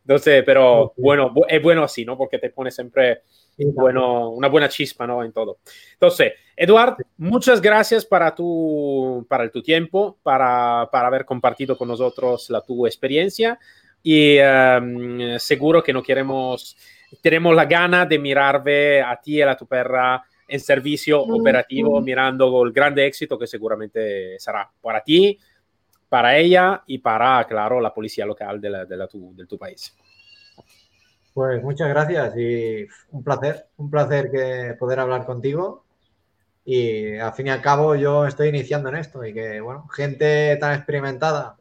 Entonces, 0.00 0.42
pero 0.44 0.92
bueno, 0.96 1.32
es 1.48 1.62
bueno 1.62 1.84
así, 1.84 2.04
¿no? 2.04 2.16
Porque 2.16 2.38
te 2.38 2.50
pone 2.50 2.70
siempre 2.70 3.22
bueno, 3.66 4.30
una 4.30 4.48
buena 4.48 4.68
chispa, 4.68 5.06
¿no? 5.06 5.24
En 5.24 5.32
todo. 5.32 5.58
Entonces, 5.92 6.32
Eduard, 6.56 6.96
muchas 7.16 7.60
gracias 7.60 8.04
para 8.04 8.34
tu, 8.34 9.26
para 9.28 9.50
tu 9.50 9.62
tiempo, 9.62 10.18
para, 10.22 10.88
para 10.90 11.08
haber 11.08 11.24
compartido 11.24 11.76
con 11.76 11.88
nosotros 11.88 12.50
la 12.50 12.60
tu 12.60 12.86
experiencia 12.86 13.58
y 14.02 14.38
um, 14.40 15.38
seguro 15.38 15.82
que 15.82 15.92
no 15.92 16.02
queremos, 16.02 16.76
tenemos 17.20 17.54
la 17.54 17.64
gana 17.64 18.06
de 18.06 18.18
mirarve 18.18 19.02
a 19.02 19.20
ti 19.20 19.36
y 19.36 19.42
a 19.42 19.56
tu 19.56 19.66
perra 19.66 20.22
en 20.46 20.60
servicio 20.60 21.20
operativo, 21.20 22.00
mirando 22.00 22.64
el 22.64 22.72
grande 22.72 23.06
éxito 23.06 23.38
que 23.38 23.46
seguramente 23.46 24.38
será 24.38 24.70
para 24.80 25.02
ti, 25.02 25.38
para 26.08 26.38
ella 26.38 26.82
y 26.86 26.98
para, 26.98 27.44
claro, 27.46 27.80
la 27.80 27.92
policía 27.92 28.24
local 28.24 28.60
de, 28.60 28.70
la, 28.70 28.84
de, 28.86 28.96
la 28.96 29.06
tu, 29.06 29.34
de 29.36 29.46
tu 29.46 29.58
país. 29.58 29.94
Pues 31.38 31.62
muchas 31.62 31.88
gracias 31.88 32.36
y 32.36 32.88
un 33.12 33.22
placer, 33.22 33.68
un 33.76 33.88
placer 33.88 34.28
que 34.28 34.74
poder 34.76 34.98
hablar 34.98 35.24
contigo. 35.24 35.84
Y 36.64 37.16
al 37.16 37.32
fin 37.32 37.46
y 37.46 37.50
al 37.50 37.62
cabo 37.62 37.94
yo 37.94 38.26
estoy 38.26 38.48
iniciando 38.48 38.88
en 38.88 38.96
esto 38.96 39.24
y 39.24 39.32
que, 39.32 39.60
bueno, 39.60 39.86
gente 39.86 40.56
tan 40.56 40.74
experimentada, 40.74 41.56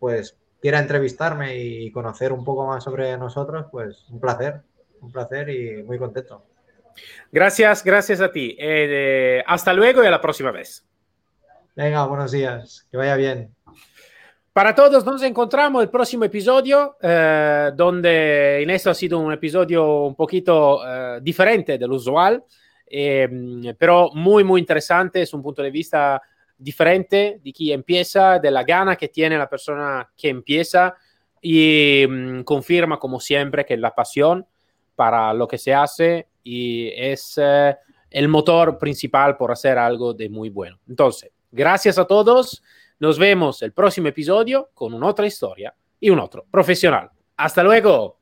pues 0.00 0.38
quiera 0.62 0.78
entrevistarme 0.78 1.58
y 1.58 1.92
conocer 1.92 2.32
un 2.32 2.46
poco 2.46 2.66
más 2.66 2.82
sobre 2.82 3.14
nosotros, 3.18 3.66
pues 3.70 4.06
un 4.08 4.18
placer, 4.18 4.62
un 5.02 5.12
placer 5.12 5.50
y 5.50 5.82
muy 5.82 5.98
contento. 5.98 6.42
Gracias, 7.30 7.84
gracias 7.84 8.22
a 8.22 8.32
ti. 8.32 8.56
Eh, 8.58 9.44
hasta 9.46 9.74
luego 9.74 10.02
y 10.02 10.06
a 10.06 10.10
la 10.10 10.22
próxima 10.22 10.50
vez. 10.50 10.82
Venga, 11.76 12.06
buenos 12.06 12.32
días. 12.32 12.88
Que 12.90 12.96
vaya 12.96 13.16
bien. 13.16 13.54
Para 14.52 14.74
todos 14.74 15.04
nos 15.06 15.22
encontramos 15.22 15.82
el 15.82 15.88
próximo 15.88 16.24
episodio, 16.24 16.96
eh, 17.00 17.70
donde 17.74 18.62
en 18.62 18.70
esto 18.70 18.90
ha 18.90 18.94
sido 18.94 19.18
un 19.18 19.32
episodio 19.32 20.04
un 20.04 20.14
poquito 20.14 20.80
eh, 20.86 21.20
diferente 21.22 21.78
del 21.78 21.92
usual, 21.92 22.44
eh, 22.86 23.74
pero 23.78 24.10
muy, 24.12 24.44
muy 24.44 24.60
interesante, 24.60 25.22
es 25.22 25.32
un 25.32 25.42
punto 25.42 25.62
de 25.62 25.70
vista 25.70 26.20
diferente 26.58 27.40
de 27.42 27.52
quien 27.52 27.80
empieza, 27.80 28.38
de 28.38 28.50
la 28.50 28.62
gana 28.62 28.96
que 28.96 29.08
tiene 29.08 29.38
la 29.38 29.48
persona 29.48 30.10
que 30.16 30.28
empieza 30.28 30.94
y 31.40 32.06
mm, 32.08 32.42
confirma 32.42 32.98
como 32.98 33.18
siempre 33.18 33.64
que 33.64 33.76
la 33.76 33.94
pasión 33.94 34.46
para 34.94 35.32
lo 35.32 35.48
que 35.48 35.58
se 35.58 35.74
hace 35.74 36.28
y 36.44 36.88
es 36.94 37.38
eh, 37.42 37.74
el 38.10 38.28
motor 38.28 38.78
principal 38.78 39.36
por 39.36 39.50
hacer 39.50 39.78
algo 39.78 40.12
de 40.14 40.28
muy 40.28 40.50
bueno. 40.50 40.78
Entonces, 40.88 41.30
gracias 41.50 41.98
a 41.98 42.04
todos. 42.04 42.62
Nos 43.02 43.18
vemos 43.18 43.60
el 43.62 43.72
próximo 43.72 44.06
episodio 44.06 44.70
con 44.74 44.94
una 44.94 45.08
otra 45.08 45.26
historia 45.26 45.74
y 45.98 46.08
un 46.10 46.20
otro 46.20 46.46
profesional. 46.48 47.10
Hasta 47.36 47.64
luego. 47.64 48.21